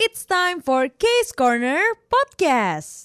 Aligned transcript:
It's 0.00 0.24
time 0.24 0.64
for 0.64 0.88
Case 0.88 1.30
Corner 1.30 1.76
Podcast. 2.08 3.04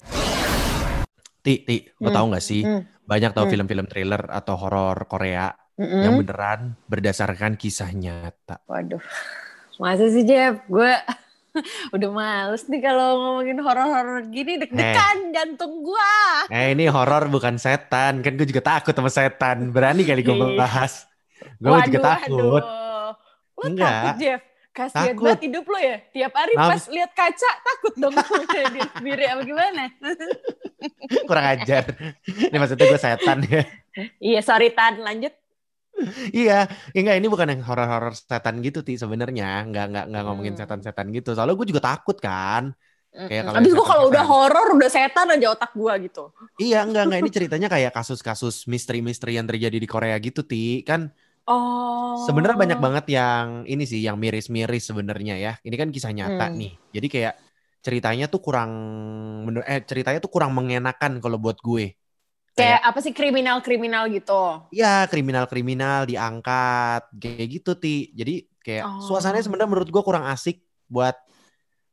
Ti, 1.40 1.54
Ti, 1.62 1.76
lo 2.00 2.08
Hmm. 2.08 2.16
tau 2.16 2.26
gak 2.32 2.40
sih? 2.42 2.64
Hmm. 2.64 2.82
Banyak 3.04 3.30
tau 3.32 3.44
Hmm. 3.44 3.52
film-film 3.52 3.86
thriller 3.86 4.18
atau 4.26 4.56
horor 4.56 5.06
Korea 5.06 5.52
Mm-mm. 5.76 6.02
yang 6.02 6.14
beneran 6.16 6.60
berdasarkan 6.86 7.54
kisah 7.54 7.92
nyata. 7.92 8.64
Waduh, 8.66 8.98
masa 9.78 10.08
sih 10.08 10.24
Jeff? 10.24 10.58
Gue 10.66 10.90
udah 11.94 12.10
males 12.10 12.66
nih 12.66 12.80
kalau 12.80 13.08
ngomongin 13.16 13.60
horor-horor 13.60 14.26
gini 14.26 14.58
deg-degan 14.58 15.30
jantung 15.30 15.84
gue. 15.84 16.12
Eh 16.50 16.72
ini 16.72 16.88
horor 16.88 17.28
bukan 17.28 17.56
setan, 17.56 18.24
kan 18.24 18.32
gue 18.34 18.44
juga 18.44 18.64
takut 18.66 18.90
sama 18.90 19.08
setan. 19.08 19.70
Berani 19.70 20.02
kali 20.02 20.24
gue 20.24 20.34
Iya. 20.34 20.58
bahas. 20.58 21.06
Gue 21.60 21.76
juga 21.86 22.00
takut. 22.16 22.64
Lo 23.54 23.62
Enggak. 23.62 23.84
takut 23.86 24.16
Jeff? 24.18 24.40
Kasian 24.76 25.16
Takut. 25.16 25.24
banget 25.24 25.42
hidup 25.48 25.64
lo 25.64 25.78
ya. 25.80 25.96
Tiap 26.12 26.32
hari 26.36 26.52
Nam- 26.52 26.68
pas 26.68 26.82
lihat 26.86 27.10
kaca 27.10 27.50
takut 27.64 27.94
dong 27.96 28.12
diri 28.52 28.80
sendiri 28.92 29.24
apa 29.24 29.42
gimana? 29.42 29.82
Kurang 31.28 31.46
ajar. 31.56 31.84
Ini 32.28 32.52
maksudnya 32.52 32.84
gue 32.86 33.00
setan 33.00 33.38
ya. 33.42 33.62
iya 34.20 34.40
sorry 34.44 34.68
Tan, 34.70 35.00
lanjut. 35.00 35.32
iya, 36.28 36.68
enggak 36.92 37.16
ini 37.16 37.24
bukan 37.24 37.48
yang 37.48 37.64
horor-horor 37.64 38.12
setan 38.12 38.60
gitu 38.60 38.84
Ti 38.84 39.00
sebenarnya. 39.00 39.64
Enggak 39.64 39.84
enggak 39.88 40.04
enggak 40.12 40.22
ngomongin 40.22 40.52
Hmm. 40.52 40.60
setan-setan 40.60 41.08
gitu. 41.08 41.32
Soalnya 41.32 41.56
gue 41.56 41.66
juga 41.66 41.82
takut 41.82 42.20
kan. 42.20 42.76
Kayak 43.08 43.48
kalau 43.48 43.56
Abis 43.56 43.72
gue 43.72 43.86
kalau 43.88 44.04
udah 44.12 44.24
horor 44.28 44.66
udah 44.76 44.90
setan 44.92 45.32
aja 45.32 45.46
otak 45.48 45.72
gue 45.72 45.92
gitu. 46.04 46.36
Iya, 46.60 46.84
enggak 46.84 47.08
enggak 47.08 47.20
ini 47.24 47.30
ceritanya 47.32 47.68
kayak 47.72 47.96
kasus-kasus 47.96 48.68
misteri-misteri 48.68 49.40
yang 49.40 49.48
terjadi 49.48 49.72
di 49.72 49.88
Korea 49.88 50.20
gitu 50.20 50.44
Ti. 50.44 50.84
Kan 50.84 51.16
Oh. 51.46 52.26
Sebenarnya 52.26 52.58
banyak 52.58 52.80
banget 52.82 53.06
yang 53.14 53.62
ini 53.64 53.86
sih 53.86 54.02
yang 54.02 54.18
miris-miris 54.18 54.90
sebenarnya 54.90 55.38
ya. 55.38 55.52
Ini 55.62 55.74
kan 55.78 55.88
kisah 55.94 56.10
nyata 56.10 56.50
Hmm. 56.50 56.58
nih. 56.58 56.72
Jadi 56.90 57.06
kayak 57.06 57.34
ceritanya 57.78 58.26
tuh 58.26 58.42
kurang 58.42 58.70
eh 59.62 59.78
ceritanya 59.86 60.18
tuh 60.18 60.26
kurang 60.26 60.50
mengenakan 60.58 61.22
kalau 61.22 61.38
buat 61.38 61.62
gue. 61.62 61.94
Kayak 62.56 62.82
apa 62.82 62.98
sih 62.98 63.12
kriminal-kriminal 63.14 64.08
gitu. 64.10 64.64
ya 64.72 65.04
kriminal-kriminal 65.06 66.08
diangkat 66.08 67.06
kayak 67.14 67.46
gitu 67.52 67.78
ti. 67.78 68.10
Jadi 68.10 68.50
kayak 68.58 68.84
Oh. 68.90 69.06
suasananya 69.06 69.46
sebenarnya 69.46 69.70
menurut 69.70 69.86
gue 69.86 70.02
kurang 70.02 70.26
asik 70.26 70.66
buat 70.90 71.14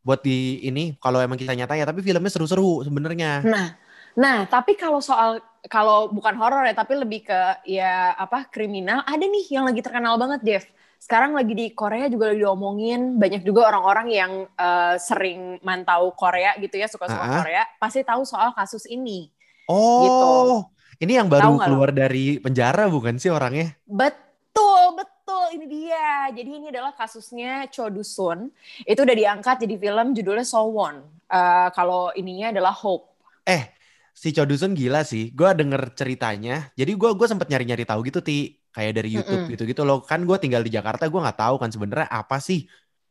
buat 0.01 0.19
di 0.19 0.65
ini 0.65 0.97
kalau 0.97 1.21
emang 1.21 1.37
kisah 1.37 1.53
nyata 1.53 1.77
ya. 1.77 1.85
Tapi 1.85 2.01
filmnya 2.01 2.33
seru-seru 2.33 2.81
sebenarnya. 2.81 3.45
Nah, 3.45 3.77
nah 4.17 4.49
tapi 4.49 4.73
kalau 4.73 4.97
soal 4.97 5.37
kalau 5.71 6.11
bukan 6.11 6.35
horor 6.35 6.67
ya, 6.67 6.75
tapi 6.75 6.99
lebih 6.99 7.23
ke 7.23 7.41
ya 7.67 8.11
apa 8.15 8.47
kriminal, 8.51 9.03
ada 9.07 9.23
nih 9.23 9.45
yang 9.47 9.63
lagi 9.63 9.79
terkenal 9.79 10.19
banget, 10.19 10.41
Jeff. 10.43 10.65
Sekarang 10.99 11.35
lagi 11.35 11.51
di 11.51 11.67
Korea 11.75 12.07
juga 12.07 12.31
lagi 12.31 12.43
diomongin, 12.43 13.19
banyak 13.19 13.43
juga 13.43 13.67
orang-orang 13.71 14.07
yang 14.11 14.31
eh, 14.47 14.95
sering 14.99 15.59
mantau 15.63 16.11
Korea 16.15 16.55
gitu 16.59 16.75
ya, 16.79 16.87
suka-suka 16.87 17.23
Ah. 17.23 17.39
Korea, 17.43 17.63
pasti 17.79 18.03
tahu 18.03 18.23
soal 18.23 18.51
kasus 18.55 18.87
ini. 18.87 19.27
Oh, 19.67 20.67
ini 20.99 21.15
yang 21.15 21.31
baru 21.31 21.55
lo? 21.55 21.63
keluar 21.63 21.89
dari 21.91 22.39
penjara 22.39 22.87
bukan 22.91 23.15
sih 23.15 23.31
orangnya? 23.31 23.75
Betul, 23.87 24.99
betul, 24.99 25.45
ini 25.55 25.65
dia. 25.67 26.27
Jadi 26.31 26.49
ini 26.51 26.67
adalah 26.71 26.91
kasusnya 26.91 27.71
Cho 27.71 27.87
Dusun. 27.87 28.51
Itu 28.83 29.07
udah 29.07 29.15
diangkat 29.15 29.63
jadi 29.63 29.75
film 29.79 30.11
judulnya 30.11 30.43
Sowon. 30.43 31.03
Eh 31.27 31.67
kalau 31.71 32.11
ininya 32.15 32.51
adalah 32.51 32.75
Hope. 32.75 33.07
Eh, 33.43 33.71
si 34.13 34.29
Chodusun 34.31 34.77
gila 34.77 35.01
sih. 35.01 35.33
Gue 35.33 35.49
denger 35.57 35.97
ceritanya. 35.97 36.69
Jadi 36.77 36.93
gue 36.93 37.09
gue 37.17 37.27
sempet 37.27 37.49
nyari-nyari 37.49 37.83
tahu 37.83 38.05
gitu 38.07 38.21
ti, 38.21 38.61
kayak 38.69 38.93
dari 39.01 39.09
YouTube 39.09 39.49
Mm-mm. 39.49 39.53
gitu-gitu 39.57 39.81
loh. 39.83 40.05
Kan 40.05 40.23
gue 40.23 40.37
tinggal 40.37 40.61
di 40.61 40.71
Jakarta, 40.71 41.09
gue 41.09 41.19
nggak 41.19 41.39
tahu 41.41 41.55
kan 41.57 41.69
sebenarnya 41.73 42.07
apa 42.07 42.37
sih. 42.37 42.63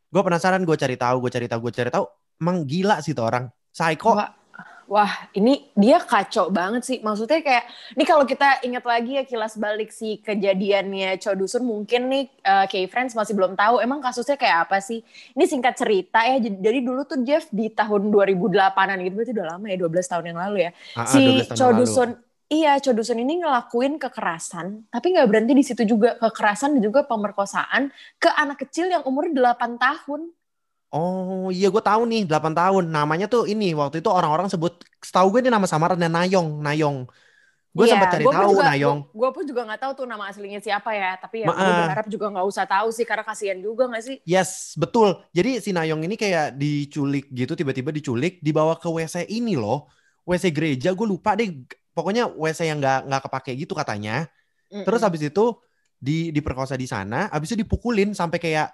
Gue 0.09 0.22
penasaran, 0.22 0.62
gue 0.62 0.77
cari 0.78 0.97
tahu, 0.97 1.17
gue 1.27 1.31
cari 1.34 1.47
tahu, 1.50 1.61
gue 1.69 1.72
cari 1.75 1.91
tahu. 1.91 2.05
Emang 2.41 2.64
gila 2.64 3.03
sih 3.05 3.12
tuh 3.12 3.27
orang. 3.27 3.44
Psycho. 3.72 4.14
Wah, 4.14 4.31
wah, 4.92 5.08
ini 5.32 5.72
dia 5.72 5.96
kacau 6.04 6.52
banget 6.52 6.84
sih. 6.84 6.98
Maksudnya 7.00 7.40
kayak, 7.40 7.64
nih 7.96 8.04
kalau 8.04 8.28
kita 8.28 8.60
ingat 8.60 8.84
lagi 8.84 9.16
ya 9.16 9.25
kilas 9.25 9.56
balik 9.56 9.88
si 9.88 10.20
kejadiannya 10.20 11.16
Cho 11.16 11.32
Dusun, 11.32 11.64
mungkin 11.64 12.12
nih 12.12 12.28
eh, 12.28 12.66
K-Friends 12.69 13.16
masih 13.16 13.32
belum 13.32 13.56
tahu 13.56 13.81
emang 13.81 14.04
kasusnya 14.04 14.36
kayak 14.36 14.69
apa 14.69 14.84
sih. 14.84 15.00
Ini 15.32 15.44
singkat 15.48 15.81
cerita 15.81 16.20
ya, 16.28 16.36
jadi 16.44 16.78
dulu 16.84 17.08
tuh 17.08 17.25
Jeff 17.25 17.48
di 17.48 17.72
tahun 17.72 18.12
2008-an 18.12 19.00
gitu, 19.00 19.14
berarti 19.16 19.32
udah 19.32 19.47
lama 19.56 19.66
ya, 19.72 19.76
12 19.81 20.12
tahun 20.12 20.25
yang 20.28 20.38
lalu 20.44 20.56
ya. 20.69 20.70
Ah, 20.92 21.00
ah, 21.00 21.06
si 21.08 21.22
12 21.41 21.48
tahun 21.48 21.56
Cho. 21.56 21.66
Dusun, 21.72 22.08
iya 22.52 22.72
Cho 22.76 22.92
Dusun 22.92 23.16
ini 23.16 23.41
ngelakuin 23.41 23.97
kekerasan, 23.97 24.92
tapi 24.92 25.16
nggak 25.16 25.25
berhenti 25.25 25.56
di 25.56 25.64
situ 25.64 25.88
juga. 25.88 26.20
Kekerasan 26.20 26.76
dan 26.76 26.84
juga 26.84 27.08
pemerkosaan 27.08 27.88
ke 28.20 28.28
anak 28.28 28.69
kecil 28.69 28.92
yang 28.92 29.08
umurnya 29.08 29.56
8 29.56 29.81
tahun. 29.81 30.28
Oh 30.92 31.48
iya 31.48 31.72
gue 31.72 31.80
tahu 31.80 32.03
nih 32.04 32.28
8 32.28 32.53
tahun. 32.53 32.84
Namanya 32.92 33.25
tuh 33.25 33.48
ini 33.48 33.72
waktu 33.72 34.04
itu 34.04 34.08
orang-orang 34.12 34.53
sebut, 34.53 34.76
setahu 35.00 35.32
gue 35.32 35.41
ini 35.41 35.50
nama 35.50 35.64
samarannya 35.64 36.08
Nayong, 36.12 36.60
Nayong. 36.60 37.08
Gue 37.72 37.88
Iya, 37.88 37.97
sempat 37.97 38.12
cari 38.12 38.25
gua 38.28 38.32
tahu 38.36 38.53
juga- 38.53 38.69
Nayong. 38.69 38.98
Gue 39.08 39.16
gua 39.16 39.31
pun 39.32 39.44
juga 39.48 39.60
nggak 39.64 39.81
tahu 39.81 39.92
tuh 39.97 40.04
nama 40.04 40.25
aslinya 40.28 40.60
siapa 40.60 40.92
ya. 40.92 41.16
Tapi 41.16 41.36
ya 41.41 41.47
gue 41.48 41.56
berharap 41.56 42.06
juga 42.12 42.26
nggak 42.28 42.47
usah 42.52 42.64
tahu 42.69 42.88
sih 42.92 43.08
karena 43.08 43.25
kasihan 43.25 43.56
juga 43.56 43.88
nggak 43.88 44.04
sih? 44.04 44.16
Yes, 44.28 44.76
betul. 44.76 45.25
Jadi 45.32 45.64
si 45.64 45.72
Nayong 45.72 46.04
ini 46.04 46.20
kayak 46.20 46.60
diculik 46.60 47.32
gitu, 47.32 47.56
tiba-tiba 47.56 47.88
diculik, 47.88 48.44
dibawa 48.44 48.76
ke 48.76 48.84
WC 48.92 49.25
ini 49.32 49.56
loh. 49.56 49.88
WC 50.28 50.52
gereja, 50.52 50.92
gue 50.92 51.06
lupa 51.08 51.32
deh. 51.32 51.48
Pokoknya 51.97 52.28
WC 52.28 52.69
yang 52.69 52.76
nggak 52.84 53.08
nggak 53.08 53.22
kepake 53.32 53.52
gitu 53.56 53.72
katanya. 53.72 54.28
Terus 54.69 55.00
Mm-mm. 55.00 55.08
habis 55.08 55.22
itu 55.25 55.44
di 56.06 56.12
diperkosa 56.36 56.74
di 56.82 56.86
sana, 56.90 57.16
habis 57.32 57.48
itu 57.54 57.62
dipukulin 57.64 58.10
sampai 58.20 58.38
kayak 58.42 58.68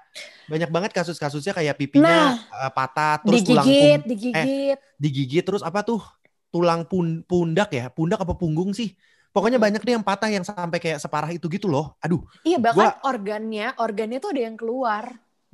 banyak 0.51 0.71
banget 0.75 0.91
kasus-kasusnya 0.97 1.53
kayak 1.59 1.77
pipinya 1.81 2.33
eh, 2.53 2.71
patah, 2.77 3.21
terus 3.27 3.43
tulang 3.45 3.77
digigit, 3.79 3.79
pun- 3.79 4.05
digigit. 4.09 4.81
digigit, 5.03 5.43
terus 5.47 5.63
apa 5.69 5.81
tuh 5.87 6.01
tulang 6.53 6.81
pun 6.91 7.23
pundak 7.29 7.69
ya, 7.79 7.85
pundak 7.93 8.19
apa 8.25 8.35
punggung 8.41 8.71
sih? 8.79 8.89
Pokoknya 9.35 9.59
Mm-mm. 9.59 9.65
banyak 9.65 9.81
deh 9.85 9.95
yang 9.97 10.07
patah 10.07 10.31
yang 10.33 10.45
sampai 10.47 10.79
kayak 10.83 10.99
separah 11.05 11.31
itu 11.37 11.47
gitu 11.53 11.69
loh. 11.71 11.95
Aduh, 12.03 12.21
Iya 12.47 12.57
bahkan 12.67 12.91
organnya, 13.11 13.63
organnya 13.85 14.17
tuh 14.23 14.31
ada 14.33 14.43
yang 14.49 14.57
keluar. 14.61 15.05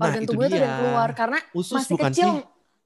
Nah, 0.03 0.15
Organ 0.15 0.23
itu 0.23 0.27
tubuhnya 0.27 0.49
tuh 0.51 0.59
ada 0.59 0.67
yang 0.71 0.79
keluar 0.81 1.09
karena 1.19 1.39
usus 1.61 1.83
masih 1.83 1.95
bukan 1.95 2.13
kecil. 2.13 2.31
sih? 2.31 2.35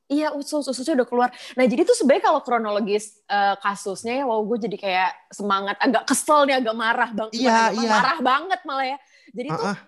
Iya 0.08 0.32
usus, 0.32 0.64
ususnya 0.64 1.04
udah 1.04 1.08
keluar. 1.08 1.28
Nah 1.52 1.64
jadi 1.68 1.84
tuh 1.84 1.92
sebenarnya 1.92 2.32
kalau 2.32 2.40
kronologis 2.40 3.20
eh, 3.28 3.54
kasusnya 3.60 4.20
ya, 4.20 4.24
wow 4.24 4.40
gue 4.40 4.58
jadi 4.64 4.76
kayak 4.80 5.10
semangat, 5.36 5.76
agak 5.84 6.08
kesel 6.08 6.48
nih, 6.48 6.56
agak 6.64 6.72
marah 6.72 7.10
bang, 7.12 7.28
Iya, 7.28 7.76
iya. 7.76 7.90
marah 7.92 8.18
banget 8.24 8.60
malah 8.64 8.86
ya. 8.88 8.98
Jadi 9.36 9.48
tuh 9.52 9.64
Ah, 9.68 9.76
ah. 9.76 9.78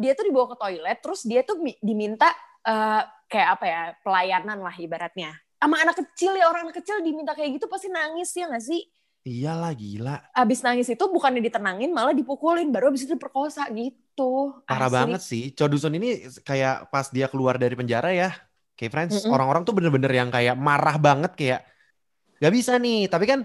dia 0.00 0.12
tuh 0.16 0.24
dibawa 0.24 0.46
ke 0.52 0.56
toilet, 0.56 0.98
terus 1.04 1.20
dia 1.28 1.40
tuh 1.44 1.60
mi- 1.60 1.76
diminta 1.84 2.32
eh, 2.64 3.02
kayak 3.28 3.48
apa 3.60 3.64
ya 3.68 3.80
pelayanan 4.00 4.58
lah 4.64 4.72
ibaratnya. 4.72 5.36
Sama 5.60 5.76
anak 5.84 6.00
kecil 6.00 6.32
ya 6.38 6.48
orang 6.48 6.70
anak 6.72 6.80
kecil 6.80 7.04
diminta 7.04 7.36
kayak 7.36 7.60
gitu 7.60 7.68
pasti 7.68 7.92
nangis 7.92 8.32
ya 8.32 8.48
nggak 8.48 8.64
sih? 8.64 8.80
Iyalah 9.28 9.72
gila. 9.76 10.16
Abis 10.32 10.64
nangis 10.64 10.88
itu 10.88 11.04
bukannya 11.12 11.44
ditenangin 11.44 11.92
malah 11.92 12.16
dipukulin, 12.16 12.72
baru 12.72 12.88
abis 12.88 13.04
itu 13.04 13.20
diperkosa 13.20 13.68
gitu. 13.76 14.56
Parah 14.64 14.88
Asli. 14.88 14.96
banget 14.96 15.20
sih. 15.20 15.42
Chodusun 15.52 15.92
ini 16.00 16.24
kayak 16.40 16.88
pas 16.88 17.12
dia 17.12 17.28
keluar 17.28 17.60
dari 17.60 17.76
penjara 17.76 18.08
ya, 18.16 18.32
kayak 18.78 18.92
friends, 18.94 19.16
Mm-mm. 19.24 19.32
orang-orang 19.34 19.62
tuh 19.66 19.74
bener-bener 19.76 20.12
yang 20.20 20.30
kayak 20.34 20.54
marah 20.68 20.96
banget 21.06 21.32
kayak 21.40 21.60
gak 22.42 22.52
bisa 22.56 22.72
nih. 22.84 22.96
Tapi 23.12 23.24
kan 23.30 23.40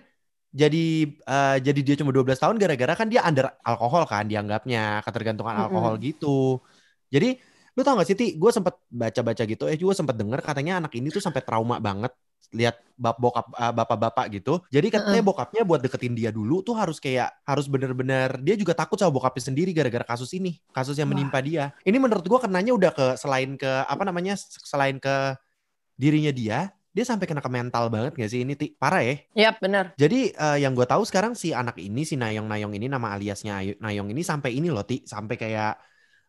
jadi 0.61 0.77
eh, 1.09 1.55
jadi 1.65 1.79
dia 1.85 1.95
cuma 2.01 2.11
12 2.15 2.39
tahun 2.41 2.55
gara-gara 2.61 2.93
kan 2.99 3.07
dia 3.13 3.21
under 3.29 3.45
alkohol 3.69 4.03
kan 4.11 4.23
dianggapnya 4.31 5.01
ketergantungan 5.05 5.55
alkohol 5.63 5.93
gitu. 6.05 6.61
Jadi 7.13 7.27
lu 7.75 7.81
tau 7.85 7.93
gak 7.99 8.07
sih 8.09 8.17
Ti, 8.19 8.25
gue 8.41 8.51
sempet 8.53 8.75
baca-baca 9.01 9.43
gitu, 9.49 9.63
eh 9.71 9.77
juga 9.81 9.93
sempet 9.99 10.15
denger 10.21 10.39
katanya 10.45 10.73
anak 10.81 10.93
ini 10.97 11.07
tuh 11.15 11.21
sampai 11.25 11.41
trauma 11.47 11.77
banget 11.81 12.13
lihat 12.53 12.77
bap 12.93 13.17
bokap 13.17 13.49
eh, 13.57 13.73
bapak-bapak 13.73 14.25
gitu. 14.37 14.61
Jadi 14.69 14.93
katanya 14.93 15.25
bokapnya 15.25 15.65
buat 15.65 15.81
deketin 15.81 16.13
dia 16.13 16.29
dulu 16.29 16.61
tuh 16.61 16.77
harus 16.77 17.01
kayak 17.01 17.33
harus 17.43 17.65
bener-bener 17.65 18.37
dia 18.45 18.55
juga 18.55 18.77
takut 18.77 18.95
sama 19.01 19.09
bokapnya 19.09 19.49
sendiri 19.49 19.73
gara-gara 19.73 20.05
kasus 20.05 20.29
ini, 20.37 20.61
kasus 20.71 20.95
yang 20.95 21.09
Wah. 21.09 21.17
menimpa 21.17 21.41
dia. 21.41 21.73
Ini 21.83 21.97
menurut 21.97 22.23
gua 22.29 22.39
kenanya 22.39 22.71
udah 22.77 22.91
ke 22.93 23.05
selain 23.17 23.57
ke 23.57 23.71
apa 23.89 24.03
namanya 24.05 24.37
selain 24.39 25.01
ke 25.01 25.35
dirinya 25.97 26.33
dia, 26.33 26.73
dia 26.93 27.05
sampai 27.05 27.25
kena 27.25 27.41
ke 27.41 27.49
mental 27.49 27.89
banget 27.89 28.13
gak 28.17 28.29
sih 28.29 28.45
ini 28.45 28.53
Ti? 28.53 28.77
Parah 28.77 29.01
ya. 29.01 29.15
Yap 29.33 29.57
bener. 29.61 29.85
Jadi 29.97 30.29
eh, 30.33 30.57
yang 30.61 30.77
gue 30.77 30.85
tahu 30.85 31.01
sekarang 31.05 31.33
si 31.33 31.53
anak 31.53 31.77
ini 31.81 32.05
si 32.05 32.17
Nayong 32.17 32.45
Nayong 32.45 32.73
ini 32.77 32.85
nama 32.89 33.17
aliasnya 33.17 33.61
Ayu- 33.61 33.79
Nayong 33.81 34.13
ini 34.13 34.21
sampai 34.21 34.53
ini 34.53 34.69
loh 34.69 34.85
Ti, 34.85 35.05
sampai 35.05 35.35
kayak 35.37 35.73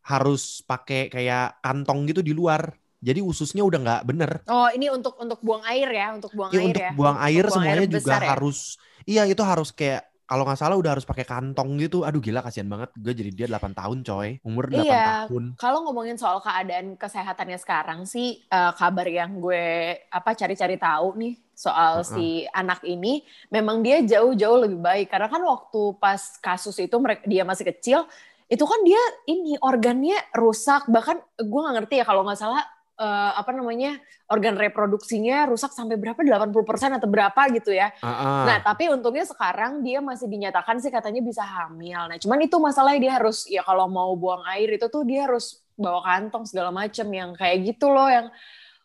harus 0.05 0.61
pakai 0.65 1.09
kayak 1.09 1.65
kantong 1.65 2.05
gitu 2.09 2.21
di 2.21 2.33
luar. 2.37 2.73
Jadi 3.05 3.21
ususnya 3.21 3.61
udah 3.61 3.79
nggak 3.79 4.03
bener. 4.09 4.31
Oh 4.49 4.73
ini 4.73 4.89
untuk 4.89 5.21
untuk 5.21 5.37
buang 5.39 5.61
air 5.69 5.85
ya, 5.87 6.17
untuk 6.17 6.33
buang 6.33 6.49
Ya, 6.51 6.59
air 6.59 6.69
untuk 6.73 6.81
ya. 6.81 6.91
buang 6.97 7.19
air 7.21 7.45
buang 7.45 7.55
semuanya 7.55 7.85
air 7.85 7.93
juga 7.93 8.15
ya? 8.17 8.29
harus. 8.33 8.59
Iya 9.05 9.23
itu 9.29 9.43
harus 9.45 9.69
kayak 9.71 10.03
kalau 10.25 10.49
nggak 10.49 10.57
salah 10.57 10.73
udah 10.75 10.97
harus 10.97 11.05
pakai 11.05 11.23
kantong 11.23 11.77
gitu. 11.77 12.01
Aduh 12.01 12.19
gila 12.19 12.41
kasihan 12.41 12.65
banget. 12.65 12.97
Gue 12.97 13.13
jadi 13.13 13.31
dia 13.31 13.47
8 13.47 13.77
tahun 13.77 14.01
coy. 14.01 14.41
Umur 14.41 14.73
8 14.73 14.81
Iya. 14.81 15.05
tahun. 15.29 15.45
Kalau 15.55 15.85
ngomongin 15.85 16.17
soal 16.17 16.41
keadaan 16.41 16.97
kesehatannya 16.97 17.61
sekarang 17.61 18.09
sih 18.09 18.41
eh, 18.43 18.73
kabar 18.73 19.05
yang 19.05 19.37
gue 19.37 19.65
apa 20.09 20.33
cari-cari 20.33 20.81
tahu 20.81 21.13
nih 21.15 21.35
soal 21.53 22.01
Heeh. 22.01 22.09
si 22.09 22.27
anak 22.51 22.83
ini 22.83 23.21
memang 23.47 23.79
dia 23.79 24.01
jauh-jauh 24.01 24.65
lebih 24.65 24.81
baik 24.81 25.07
karena 25.07 25.29
kan 25.29 25.39
waktu 25.39 25.95
pas 25.95 26.19
kasus 26.41 26.75
itu 26.79 26.97
mereka 26.97 27.23
dia 27.25 27.45
masih 27.45 27.69
kecil 27.69 28.09
itu 28.45 28.61
kan 28.61 28.81
dia 28.83 28.99
ini 29.27 29.55
organnya 29.57 30.19
rusak 30.33 30.85
bahkan 30.87 31.17
gue 31.37 31.61
nggak 31.61 31.77
ngerti 31.79 31.95
ya 31.97 32.05
kalau 32.05 32.27
nggak 32.27 32.37
salah 32.37 32.61
eh, 32.95 33.33
apa 33.35 33.51
namanya 33.51 33.99
organ 34.31 34.55
reproduksinya 34.55 35.51
rusak 35.51 35.75
sampai 35.75 35.99
berapa 35.99 36.17
80% 36.19 36.99
atau 36.99 37.09
berapa 37.11 37.43
gitu 37.51 37.75
ya. 37.75 37.91
Ah, 38.01 38.09
ah. 38.09 38.45
Nah, 38.47 38.59
tapi 38.63 38.87
untungnya 38.87 39.27
sekarang 39.27 39.83
dia 39.83 39.99
masih 39.99 40.31
dinyatakan 40.31 40.79
sih 40.79 40.89
katanya 40.89 41.19
bisa 41.21 41.43
hamil. 41.43 42.07
Nah, 42.07 42.19
cuman 42.19 42.39
itu 42.41 42.57
masalahnya 42.57 43.01
dia 43.03 43.13
harus 43.19 43.45
ya 43.51 43.67
kalau 43.67 43.91
mau 43.91 44.15
buang 44.15 44.47
air 44.55 44.79
itu 44.79 44.87
tuh 44.87 45.03
dia 45.03 45.27
harus 45.27 45.63
bawa 45.75 46.07
kantong 46.07 46.47
segala 46.47 46.71
macem 46.71 47.07
yang 47.11 47.35
kayak 47.35 47.75
gitu 47.75 47.91
loh 47.91 48.07
yang 48.07 48.31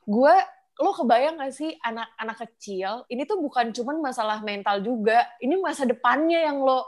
gue 0.10 0.36
lo 0.80 0.96
kebayang 0.96 1.38
gak 1.38 1.54
sih 1.54 1.76
anak-anak 1.86 2.38
kecil 2.50 3.04
ini 3.12 3.28
tuh 3.28 3.38
bukan 3.38 3.70
cuman 3.70 4.02
masalah 4.02 4.42
mental 4.42 4.82
juga 4.82 5.22
ini 5.38 5.60
masa 5.60 5.86
depannya 5.86 6.50
yang 6.50 6.64
lo 6.64 6.82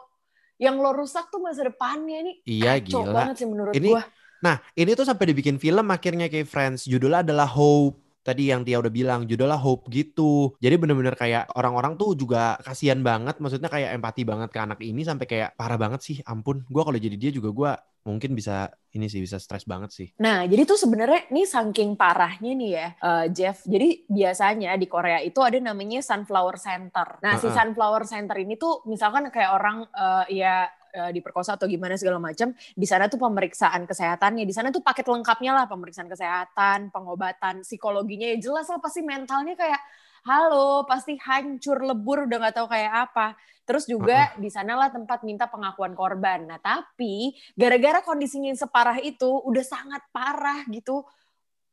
yang 0.57 0.79
lo 0.79 0.89
rusak 0.95 1.29
tuh 1.29 1.37
masa 1.43 1.67
depannya 1.67 2.17
ini 2.23 2.33
Iya, 2.49 2.79
kacau 2.81 3.03
gila. 3.05 3.13
banget 3.13 3.35
sih 3.37 3.47
menurut 3.51 3.73
Ini- 3.77 3.93
gue 3.93 4.01
Nah, 4.41 4.57
ini 4.73 4.97
tuh 4.97 5.05
sampai 5.05 5.29
dibikin 5.29 5.61
film 5.61 5.85
akhirnya 5.93 6.27
kayak 6.27 6.49
Friends. 6.49 6.89
Judulnya 6.89 7.21
adalah 7.21 7.47
Hope. 7.49 8.01
Tadi 8.21 8.53
yang 8.53 8.61
Tia 8.61 8.77
udah 8.77 8.93
bilang, 8.93 9.25
judulnya 9.25 9.57
Hope 9.57 9.89
gitu. 9.89 10.53
Jadi 10.61 10.77
bener-bener 10.77 11.17
kayak 11.17 11.49
orang-orang 11.57 11.97
tuh 11.97 12.13
juga 12.13 12.53
kasihan 12.61 13.01
banget. 13.01 13.41
Maksudnya 13.41 13.65
kayak 13.65 13.97
empati 13.97 14.21
banget 14.21 14.53
ke 14.53 14.61
anak 14.61 14.77
ini 14.85 15.01
sampai 15.01 15.25
kayak 15.25 15.57
parah 15.57 15.77
banget 15.81 16.05
sih. 16.05 16.17
Ampun, 16.29 16.61
gua 16.69 16.85
kalau 16.85 17.01
jadi 17.01 17.17
dia 17.17 17.33
juga 17.33 17.49
gua 17.49 17.71
mungkin 18.01 18.33
bisa 18.33 18.69
ini 18.93 19.09
sih 19.09 19.21
bisa 19.21 19.37
stres 19.41 19.65
banget 19.65 19.89
sih. 19.93 20.07
Nah, 20.21 20.45
jadi 20.45 20.65
tuh 20.69 20.77
sebenarnya 20.77 21.33
nih 21.33 21.45
saking 21.49 21.97
parahnya 21.97 22.51
nih 22.53 22.69
ya, 22.73 22.87
eh, 22.93 23.25
Jeff. 23.33 23.65
Jadi 23.65 24.05
biasanya 24.05 24.77
di 24.77 24.85
Korea 24.85 25.17
itu 25.21 25.41
ada 25.41 25.57
namanya 25.57 26.01
Sunflower 26.05 26.61
Center. 26.61 27.17
Nah, 27.25 27.41
si 27.41 27.49
Heeh. 27.49 27.57
Sunflower 27.57 28.05
Center 28.05 28.37
ini 28.37 28.53
tuh 28.57 28.85
misalkan 28.85 29.29
kayak 29.33 29.53
orang 29.53 29.85
eh, 29.97 30.45
ya 30.45 30.69
eh, 30.91 31.11
diperkosa 31.15 31.55
atau 31.55 31.65
gimana 31.65 31.95
segala 31.95 32.19
macam, 32.19 32.51
di 32.55 32.85
sana 32.87 33.07
tuh 33.07 33.17
pemeriksaan 33.17 33.87
kesehatannya, 33.87 34.43
di 34.43 34.53
sana 34.53 34.69
tuh 34.69 34.83
paket 34.83 35.07
lengkapnya 35.07 35.51
lah, 35.55 35.65
pemeriksaan 35.71 36.11
kesehatan, 36.11 36.91
pengobatan, 36.91 37.63
psikologinya 37.63 38.27
ya 38.35 38.37
jelas 38.39 38.67
lah 38.67 38.77
pasti 38.77 39.01
mentalnya 39.01 39.55
kayak 39.55 39.81
halo, 40.21 40.85
pasti 40.85 41.17
hancur 41.17 41.81
lebur 41.81 42.29
udah 42.29 42.37
nggak 42.37 42.55
tahu 42.61 42.67
kayak 42.69 43.09
apa. 43.09 43.33
Terus 43.65 43.87
juga 43.89 44.29
di 44.37 44.51
sanalah 44.51 44.91
tempat 44.91 45.23
minta 45.25 45.47
pengakuan 45.47 45.95
korban. 45.95 46.45
Nah, 46.45 46.59
tapi 46.59 47.31
gara-gara 47.55 48.03
kondisinya 48.03 48.51
yang 48.51 48.59
separah 48.59 48.99
itu 49.01 49.25
udah 49.47 49.63
sangat 49.65 50.03
parah 50.13 50.61
gitu 50.69 51.07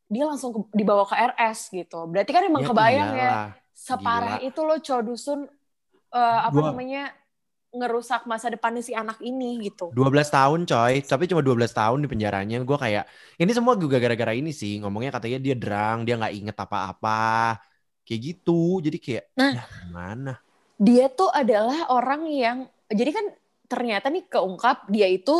dia 0.08 0.24
langsung 0.24 0.56
ke- 0.56 0.72
dibawa 0.72 1.04
ke 1.04 1.14
RS 1.36 1.68
gitu 1.68 2.08
berarti 2.08 2.32
kan 2.32 2.42
emang 2.48 2.64
kebayang 2.64 3.12
ya 3.12 3.20
iyalah. 3.20 3.48
separah 3.76 4.34
gila. 4.40 4.48
itu 4.48 4.60
loh 4.64 4.78
cow 4.80 5.00
dusun 5.04 5.40
eh, 6.16 6.38
apa 6.48 6.56
Gua- 6.56 6.72
namanya 6.72 7.12
ngerusak 7.76 8.24
masa 8.30 8.48
depannya 8.48 8.82
si 8.84 8.92
anak 8.96 9.18
ini 9.20 9.60
gitu 9.68 9.92
12 9.96 10.28
tahun 10.28 10.60
coy, 10.68 10.94
tapi 11.10 11.24
cuma 11.30 11.40
12 11.40 11.72
tahun 11.72 11.98
di 12.04 12.08
penjaranya. 12.12 12.56
Gua 12.68 12.76
kayak 12.84 13.04
ini 13.40 13.50
semua 13.56 13.74
juga 13.82 13.96
gara-gara 14.02 14.32
ini 14.36 14.50
sih. 14.60 14.76
Ngomongnya 14.80 15.10
katanya 15.16 15.38
dia 15.46 15.54
drang, 15.62 15.98
dia 16.04 16.14
nggak 16.20 16.34
inget 16.38 16.56
apa-apa. 16.64 17.08
Kayak 18.04 18.20
gitu. 18.26 18.52
Jadi 18.84 18.96
kayak 19.04 19.24
Nah. 19.38 19.52
ya 19.56 19.62
gimana? 19.80 20.30
dia 20.78 21.10
tuh 21.10 21.30
adalah 21.34 21.90
orang 21.90 22.22
yang 22.30 22.58
jadi 22.86 23.10
kan 23.10 23.26
ternyata 23.66 24.06
nih 24.14 24.24
keungkap 24.30 24.86
dia 24.88 25.10
itu 25.10 25.34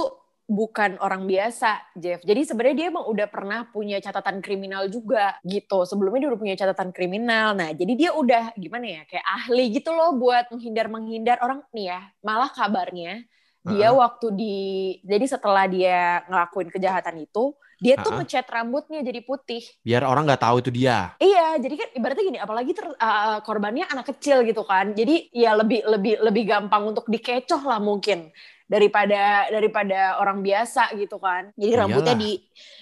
bukan 0.49 0.97
orang 1.05 1.29
biasa, 1.29 1.93
Jeff. 1.93 2.25
Jadi 2.25 2.49
sebenarnya 2.49 2.77
dia 2.81 2.87
emang 2.89 3.05
udah 3.05 3.29
pernah 3.29 3.69
punya 3.69 4.00
catatan 4.00 4.41
kriminal 4.41 4.89
juga 4.89 5.37
gitu. 5.45 5.85
Sebelumnya 5.85 6.25
dia 6.25 6.31
udah 6.33 6.41
punya 6.41 6.56
catatan 6.56 6.89
kriminal. 6.91 7.53
Nah, 7.53 7.77
jadi 7.77 7.93
dia 7.93 8.11
udah 8.17 8.56
gimana 8.56 8.87
ya, 8.89 9.03
kayak 9.05 9.27
ahli 9.29 9.77
gitu 9.77 9.93
loh 9.93 10.17
buat 10.17 10.49
menghindar-menghindar 10.49 11.45
orang 11.45 11.61
nih 11.77 11.93
ya. 11.93 12.00
Malah 12.25 12.49
kabarnya 12.49 13.29
dia 13.69 13.93
Heeh. 13.93 14.00
waktu 14.00 14.27
di 14.33 14.56
jadi 15.05 15.25
setelah 15.29 15.69
dia 15.69 16.25
ngelakuin 16.25 16.73
kejahatan 16.73 17.21
itu, 17.21 17.53
dia 17.79 18.01
tuh 18.01 18.17
Heeh. 18.17 18.25
ngecat 18.25 18.47
rambutnya 18.49 19.05
jadi 19.05 19.21
putih. 19.21 19.61
Biar 19.85 20.09
orang 20.09 20.25
nggak 20.25 20.43
tahu 20.43 20.65
itu 20.65 20.71
dia. 20.73 21.12
Iya, 21.21 21.61
jadi 21.61 21.75
kan 21.77 21.89
ibaratnya 21.93 22.25
gini, 22.25 22.39
apalagi 22.41 22.73
ter, 22.73 22.89
uh, 22.89 23.39
korbannya 23.44 23.85
anak 23.93 24.17
kecil 24.17 24.49
gitu 24.49 24.65
kan. 24.65 24.97
Jadi 24.97 25.29
ya 25.37 25.53
lebih 25.53 25.85
lebih 25.85 26.25
lebih 26.25 26.44
gampang 26.49 26.97
untuk 26.97 27.05
dikecoh 27.05 27.61
lah 27.69 27.77
mungkin 27.83 28.33
daripada 28.69 29.19
daripada 29.49 30.20
orang 30.20 30.38
biasa 30.41 30.93
gitu 30.94 31.17
kan. 31.17 31.50
Jadi 31.56 31.73
rambutnya 31.73 32.12
Iyalah. 32.12 32.20
di 32.20 32.32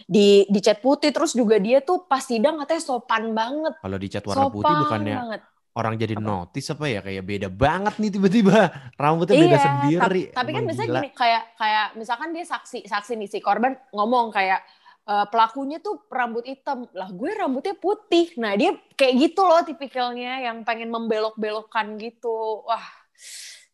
di 0.05 0.27
dicat 0.47 0.79
putih 0.79 1.11
terus 1.11 1.33
juga 1.33 1.57
dia 1.57 1.79
tuh 1.81 2.05
pas 2.05 2.21
sidang 2.21 2.59
katanya 2.59 2.83
sopan 2.83 3.31
banget. 3.33 3.75
Kalau 3.79 3.97
dicat 3.97 4.25
warna 4.27 4.47
putih 4.51 4.67
sopan 4.67 4.83
bukannya 4.83 5.17
banget. 5.17 5.41
orang 5.77 5.95
jadi 5.95 6.15
Apa? 6.17 6.25
notice 6.25 6.69
apa 6.73 6.85
ya 6.89 7.01
kayak 7.01 7.23
beda 7.23 7.49
banget 7.49 7.95
nih 7.97 8.11
tiba-tiba 8.11 8.59
rambutnya 9.03 9.37
beda 9.37 9.49
Iya, 9.53 9.61
sendiri. 9.61 10.23
tap- 10.27 10.35
tapi 10.35 10.51
kan 10.51 10.63
Emang 10.65 10.73
gila. 10.75 10.87
gini 10.97 11.09
kayak 11.13 11.43
kayak 11.55 11.87
misalkan 11.95 12.29
dia 12.33 12.45
saksi 12.45 12.79
saksi 12.85 13.13
nih 13.15 13.29
si 13.29 13.39
korban 13.39 13.77
ngomong 13.93 14.33
kayak 14.33 14.65
eh, 15.05 15.27
pelakunya 15.29 15.79
tuh 15.79 16.01
rambut 16.09 16.43
hitam 16.43 16.89
lah 16.91 17.13
gue 17.13 17.31
rambutnya 17.31 17.77
putih 17.77 18.33
nah 18.41 18.57
dia 18.57 18.73
kayak 18.97 19.15
gitu 19.23 19.45
loh 19.45 19.63
tipikalnya 19.63 20.43
yang 20.43 20.65
pengen 20.65 20.89
membelok-belokkan 20.89 22.01
gitu 22.01 22.65
wah 22.65 22.83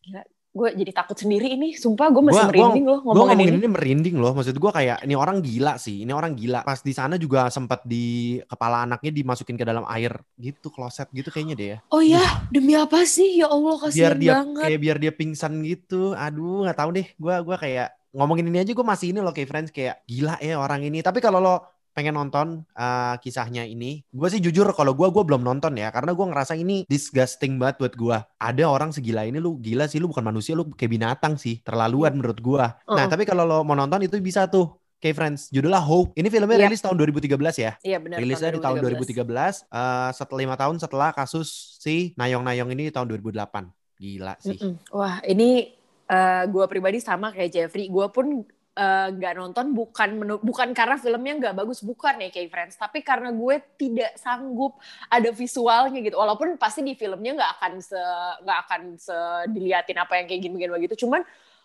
gila 0.03 0.21
gue 0.53 0.69
jadi 0.77 0.91
takut 0.93 1.17
sendiri 1.17 1.57
ini 1.57 1.73
sumpah 1.73 2.13
gue 2.13 2.21
masih 2.29 2.37
Gua- 2.37 2.45
gua- 2.45 2.53
merinding 2.53 2.85
loh 2.85 2.99
Gue 3.01 3.09
ngomongin 3.09 3.25
ngomongin 3.33 3.49
ini 3.49 3.57
ini 3.57 3.69
merinding 3.73 4.15
loh. 4.21 4.31
Maksud 4.37 4.53
gue 4.53 4.71
kayak 4.71 4.97
ini 5.01 5.15
orang 5.17 5.41
gila 5.41 5.73
sih. 5.81 6.05
Ini 6.05 6.13
orang 6.13 6.37
gila. 6.37 6.61
Pas 6.61 6.77
di 6.85 6.93
sana 6.93 7.17
juga 7.17 7.49
sempat 7.49 7.81
di 7.81 8.37
kepala 8.45 8.85
anaknya 8.85 9.09
dimasukin 9.09 9.57
ke 9.57 9.65
dalam 9.65 9.81
air 9.89 10.13
gitu, 10.37 10.69
kloset 10.69 11.09
gitu 11.09 11.33
kayaknya 11.33 11.55
deh 11.57 11.67
ya. 11.73 11.77
oh 11.89 12.05
ya 12.05 12.21
demi 12.53 12.77
apa 12.77 13.01
sih 13.01 13.41
ya 13.41 13.49
Allah 13.49 13.81
Biar 13.89 13.89
kasihan 13.89 14.17
dia 14.21 14.33
banget 14.37 14.63
kayak 14.69 14.79
biar 14.79 14.97
dia 15.01 15.11
pingsan 15.11 15.53
gitu. 15.65 16.13
Aduh, 16.13 16.69
nggak 16.69 16.77
tahu 16.77 16.89
deh. 16.93 17.07
Gua 17.17 17.41
gua 17.41 17.57
kayak 17.57 17.89
ngomongin 18.13 18.45
ini 18.45 18.61
aja 18.61 18.71
gue 18.71 18.85
masih 18.85 19.09
ini 19.09 19.25
loh 19.25 19.33
kayak 19.33 19.49
friends 19.49 19.69
kayak 19.73 20.05
gila 20.05 20.37
ya 20.37 20.61
orang 20.61 20.85
ini. 20.85 21.01
Tapi 21.01 21.17
kalau 21.17 21.41
lo 21.41 21.55
pengen 21.93 22.13
nonton 22.13 22.65
uh, 22.73 23.15
kisahnya 23.17 23.63
ini, 23.63 24.01
gue 24.03 24.27
sih 24.27 24.37
jujur 24.37 24.65
kalau 24.73 24.91
gue 24.91 25.07
gue 25.07 25.23
belum 25.23 25.41
nonton 25.41 25.73
ya 25.73 25.89
karena 25.89 26.11
gue 26.11 26.25
ngerasa 26.25 26.53
ini 26.53 26.83
disgusting 26.85 27.55
banget 27.55 27.77
buat 27.79 27.93
gue. 27.93 28.17
Ada 28.35 28.65
orang 28.65 28.89
segila 28.89 29.23
ini 29.23 29.37
lu 29.37 29.55
gila 29.57 29.85
sih 29.85 30.01
lu 30.01 30.09
bukan 30.09 30.25
manusia 30.25 30.53
lu 30.53 30.67
kayak 30.67 30.91
binatang 30.91 31.37
sih 31.37 31.61
terlaluan 31.61 32.17
menurut 32.17 32.37
gue. 32.37 32.59
Nah 32.59 32.75
Uh-uh. 32.89 33.05
tapi 33.05 33.23
kalau 33.23 33.45
lo 33.45 33.61
mau 33.61 33.73
nonton 33.73 34.01
itu 34.01 34.17
bisa 34.17 34.45
tuh. 34.45 34.73
Kayak 34.97 35.19
Friends, 35.19 35.51
judulnya 35.51 35.83
Hope. 35.83 36.15
Ini 36.15 36.31
filmnya 36.31 36.55
Iya. 36.55 36.65
rilis 36.71 36.79
tahun 36.79 36.95
2013 36.95 37.59
ya. 37.59 37.75
iya 37.83 37.99
benar 37.99 38.23
Rilisnya 38.23 38.55
di 38.55 38.63
tahun 38.63 38.79
2013. 38.79 39.67
eh 39.67 40.09
setelah 40.15 40.39
lima 40.39 40.55
tahun 40.55 40.79
setelah 40.79 41.11
kasus 41.11 41.75
si 41.75 42.15
Nayong-Nayong 42.15 42.71
ini 42.71 42.87
tahun 42.87 43.11
2008. 43.11 43.67
Gila 43.99 44.39
sih. 44.39 44.55
Mm-mm. 44.55 44.79
Wah, 44.95 45.19
ini 45.27 45.75
eh 46.03 46.43
gue 46.47 46.65
pribadi 46.67 47.03
sama 47.03 47.35
kayak 47.35 47.51
Jeffrey. 47.51 47.91
Gue 47.91 48.07
pun 48.09 48.47
eh, 48.73 49.07
nggak 49.13 49.33
nonton 49.37 49.69
bukan 49.69 50.09
menu- 50.17 50.41
bukan 50.41 50.73
karena 50.73 50.97
filmnya 50.97 51.33
nggak 51.37 51.55
bagus, 51.61 51.85
bukan 51.85 52.17
ya 52.17 52.29
kayak 52.33 52.49
Friends, 52.49 52.75
tapi 52.75 53.05
karena 53.05 53.29
gue 53.29 53.61
tidak 53.77 54.17
sanggup 54.17 54.81
ada 55.07 55.29
visualnya 55.29 56.01
gitu. 56.01 56.17
Walaupun 56.17 56.57
pasti 56.57 56.81
di 56.81 56.97
filmnya 56.97 57.37
nggak 57.37 57.51
akan 57.61 57.73
se 57.77 58.01
nggak 58.41 58.59
akan 58.65 58.81
se 58.97 59.13
diliatin 59.53 59.97
apa 60.01 60.17
yang 60.17 60.25
kayak 60.25 60.41
gini-gini 60.41 60.73
begitu. 60.73 61.05
Cuman 61.05 61.21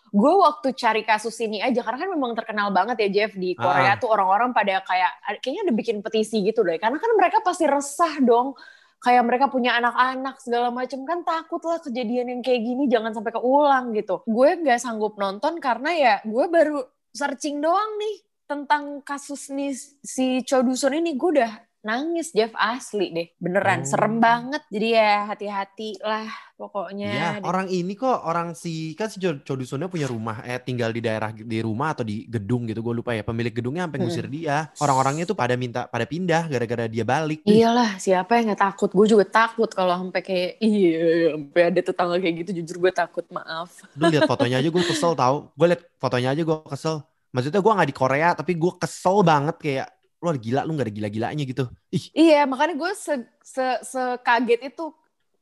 gue 0.09 0.33
waktu 0.37 0.73
cari 0.73 1.01
kasus 1.05 1.37
ini 1.41 1.61
aja 1.61 1.81
karena 1.85 2.01
kan 2.01 2.09
memang 2.13 2.33
terkenal 2.33 2.69
banget 2.73 2.97
ya 3.05 3.09
Jeff 3.09 3.33
di 3.37 3.53
Korea 3.53 3.93
Ah. 3.93 3.97
tuh 3.97 4.09
orang-orang 4.09 4.53
pada 4.53 4.81
kayak 4.81 5.41
kayaknya 5.41 5.69
udah 5.69 5.75
bikin 5.77 5.97
petisi 6.05 6.45
gitu 6.45 6.61
deh. 6.61 6.77
Karena 6.77 6.97
kan 7.01 7.09
mereka 7.17 7.41
pasti 7.41 7.65
resah 7.65 8.17
dong 8.21 8.53
kayak 8.99 9.23
mereka 9.25 9.45
punya 9.47 9.77
anak-anak 9.79 10.41
segala 10.43 10.69
macam 10.69 11.05
kan 11.07 11.23
takut 11.23 11.61
lah 11.63 11.79
kejadian 11.79 12.37
yang 12.37 12.41
kayak 12.45 12.61
gini 12.61 12.85
jangan 12.85 13.13
sampai 13.13 13.33
keulang 13.33 13.93
gitu. 13.93 14.21
Gue 14.25 14.61
nggak 14.61 14.77
sanggup 14.77 15.17
nonton 15.17 15.57
karena 15.57 15.89
ya 15.93 16.13
gue 16.21 16.45
baru 16.45 16.81
searching 17.13 17.61
doang 17.61 17.97
nih 17.97 18.15
tentang 18.49 19.05
kasus 19.05 19.53
nih 19.53 19.73
si 20.01 20.41
Cho 20.45 20.65
Dusun 20.65 20.97
ini. 20.97 21.13
Gue 21.13 21.37
udah 21.37 21.68
nangis 21.79 22.31
Jeff 22.31 22.51
asli 22.53 23.07
deh 23.09 23.27
beneran 23.37 23.81
Oh. 23.81 23.87
serem 23.87 24.19
banget 24.19 24.59
jadi 24.67 24.87
ya 24.91 25.11
hati-hati 25.27 25.95
lah 25.99 26.27
pokoknya 26.53 27.07
Iya, 27.07 27.29
deh. 27.39 27.47
orang 27.47 27.67
ini 27.67 27.95
kok 27.95 28.19
orang 28.19 28.51
si 28.51 28.91
kan 28.91 29.07
si 29.07 29.15
Jo- 29.15 29.39
Chodusonnya 29.39 29.87
punya 29.87 30.03
rumah 30.03 30.43
eh 30.43 30.59
tinggal 30.59 30.91
di 30.91 30.99
daerah 30.99 31.31
di 31.31 31.59
rumah 31.59 31.95
atau 31.95 32.03
di 32.03 32.27
gedung 32.27 32.67
gitu 32.67 32.83
gue 32.83 32.99
lupa 32.99 33.15
ya 33.15 33.23
pemilik 33.23 33.49
gedungnya 33.49 33.87
sampai 33.87 33.99
ngusir 33.99 34.27
dia 34.27 34.67
orang-orangnya 34.75 35.23
tuh 35.23 35.33
pada 35.33 35.55
minta 35.55 35.87
pada 35.87 36.03
pindah 36.03 36.51
gara-gara 36.51 36.85
dia 36.85 37.07
balik 37.07 37.47
Iyalah, 37.47 37.95
siapa 37.95 38.35
yang 38.35 38.51
nggak 38.51 38.59
takut? 38.61 38.91
Gue 38.91 39.07
juga 39.07 39.23
takut 39.23 39.71
kalau 39.71 39.95
sampai 39.95 40.19
kayak 40.19 40.51
iya, 40.59 40.99
sampai 41.31 41.61
ada 41.63 41.79
tetangga 41.79 42.15
kayak 42.19 42.35
gitu. 42.43 42.51
Jujur 42.59 42.75
gue 42.83 42.91
takut, 42.91 43.23
maaf. 43.31 43.71
lu 43.95 44.11
lihat 44.11 44.27
fotonya 44.27 44.59
aja 44.59 44.67
gue 44.67 44.83
kesel 44.83 45.15
tau 45.15 45.47
gue 45.55 45.67
lihat 45.71 45.81
fotonya 45.95 46.35
aja 46.35 46.43
gue 46.43 46.57
kesel 46.67 46.95
maksudnya 47.29 47.61
gue 47.61 47.71
nggak 47.71 47.89
di 47.89 47.95
Korea 47.95 48.29
tapi 48.33 48.51
gue 48.53 48.73
kesel 48.75 49.21
banget 49.21 49.55
kayak 49.55 49.87
lu 50.19 50.27
gila 50.35 50.59
lu 50.67 50.71
nggak 50.75 50.87
ada 50.91 50.95
gila-gilanya 50.97 51.43
gitu 51.47 51.63
ih 51.95 52.05
Iya, 52.11 52.43
makanya 52.43 52.75
gue 52.75 52.91
se, 52.95 53.13
se, 53.39 53.65
sekaget 53.87 54.59
itu 54.75 54.91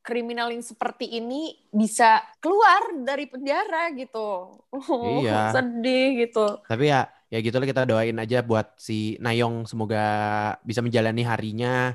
kriminal 0.06 0.48
yang 0.56 0.64
seperti 0.64 1.20
ini 1.20 1.58
bisa 1.68 2.24
keluar 2.40 2.80
dari 3.04 3.28
penjara 3.28 3.92
gitu. 3.92 4.56
Oh, 4.72 5.20
Iya. 5.20 5.52
sedih 5.56 6.06
gitu. 6.24 6.40
tapi 6.70 6.84
ya 6.94 7.10
ya 7.28 7.38
gitu 7.44 7.56
lah 7.60 7.68
kita 7.68 7.84
doain 7.90 8.16
aja 8.24 8.40
buat 8.40 8.68
si 8.80 9.20
Nayong 9.20 9.68
semoga 9.68 9.98
bisa 10.64 10.80
menjalani 10.86 11.22
harinya 11.28 11.92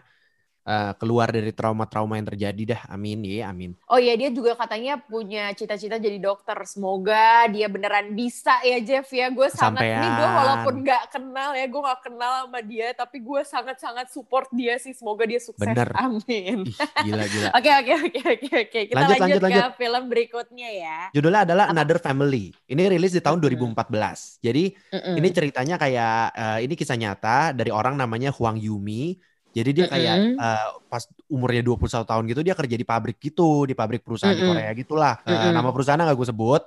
eh, 0.66 0.92
keluar 1.00 1.28
dari 1.30 1.50
trauma-trauma 1.54 2.18
yang 2.18 2.28
terjadi 2.32 2.62
dah. 2.76 2.80
Amin 2.90 3.22
ya, 3.26 3.50
amin. 3.50 3.74
Oh 3.90 4.00
iya 4.00 4.16
dia 4.16 4.32
juga 4.32 4.56
katanya 4.56 4.96
punya 4.96 5.52
cita-cita 5.52 6.00
jadi 6.00 6.16
dokter. 6.16 6.56
Semoga 6.64 7.44
dia 7.52 7.66
beneran 7.68 8.14
bisa 8.16 8.56
ya 8.64 8.78
Jeff 8.80 9.08
ya. 9.12 9.28
Gue 9.28 9.48
sangat 9.52 9.90
ini 9.92 10.08
gue 10.08 10.24
walaupun 10.24 10.80
nggak 10.80 11.12
kenal 11.12 11.52
ya, 11.52 11.66
gue 11.68 11.80
nggak 11.82 12.00
kenal 12.06 12.32
sama 12.48 12.60
dia, 12.64 12.88
tapi 12.96 13.16
gue 13.20 13.40
sangat-sangat 13.44 14.06
support 14.14 14.48
dia 14.54 14.80
sih. 14.80 14.96
Semoga 14.96 15.28
dia 15.28 15.40
sukses. 15.42 15.60
Bener. 15.60 15.92
Amin. 15.92 16.64
Ih, 16.64 16.76
gila 16.96 17.24
gila. 17.28 17.50
Oke 17.58 17.70
oke 17.70 17.92
oke 18.08 18.20
oke 18.32 18.48
oke. 18.64 18.80
Kita 18.88 19.04
Lanjut, 19.04 19.16
lanjut, 19.20 19.40
lanjut, 19.40 19.42
ke 19.44 19.58
lanjut. 19.60 19.74
film 19.76 20.02
berikutnya 20.08 20.68
ya. 20.72 20.98
Judulnya 21.12 21.44
adalah 21.44 21.64
Apa? 21.68 21.72
Another 21.76 21.98
Family. 22.00 22.56
Ini 22.64 22.82
rilis 22.88 23.12
di 23.12 23.20
tahun 23.20 23.38
Mm-mm. 23.40 23.76
2014. 23.76 24.40
Jadi 24.40 24.72
Mm-mm. 24.92 25.14
ini 25.18 25.28
ceritanya 25.32 25.76
kayak 25.76 26.14
eh, 26.32 26.58
ini 26.64 26.74
kisah 26.78 26.96
nyata 26.96 27.52
dari 27.52 27.70
orang 27.72 27.94
namanya 27.98 28.32
Huang 28.32 28.56
Yumi. 28.56 29.16
Jadi 29.52 29.70
dia 29.76 29.86
kayak 29.88 30.16
Mm-mm. 30.18 30.38
eh, 30.40 30.68
pas 30.88 31.02
umurnya 31.28 31.60
21 31.64 32.08
tahun 32.08 32.24
gitu 32.30 32.40
dia 32.40 32.56
kerja 32.56 32.76
di 32.80 32.86
pabrik 32.88 33.16
gitu, 33.20 33.68
di 33.68 33.74
pabrik 33.76 34.00
perusahaan 34.06 34.36
di 34.36 34.40
Mm-mm. 34.40 34.48
Korea 34.48 34.72
gitulah. 34.72 35.20
Eh, 35.28 35.50
Mm-mm. 35.52 35.52
nama 35.52 35.68
perusahaan 35.74 36.00
nggak 36.00 36.16
gue 36.16 36.28
sebut. 36.32 36.62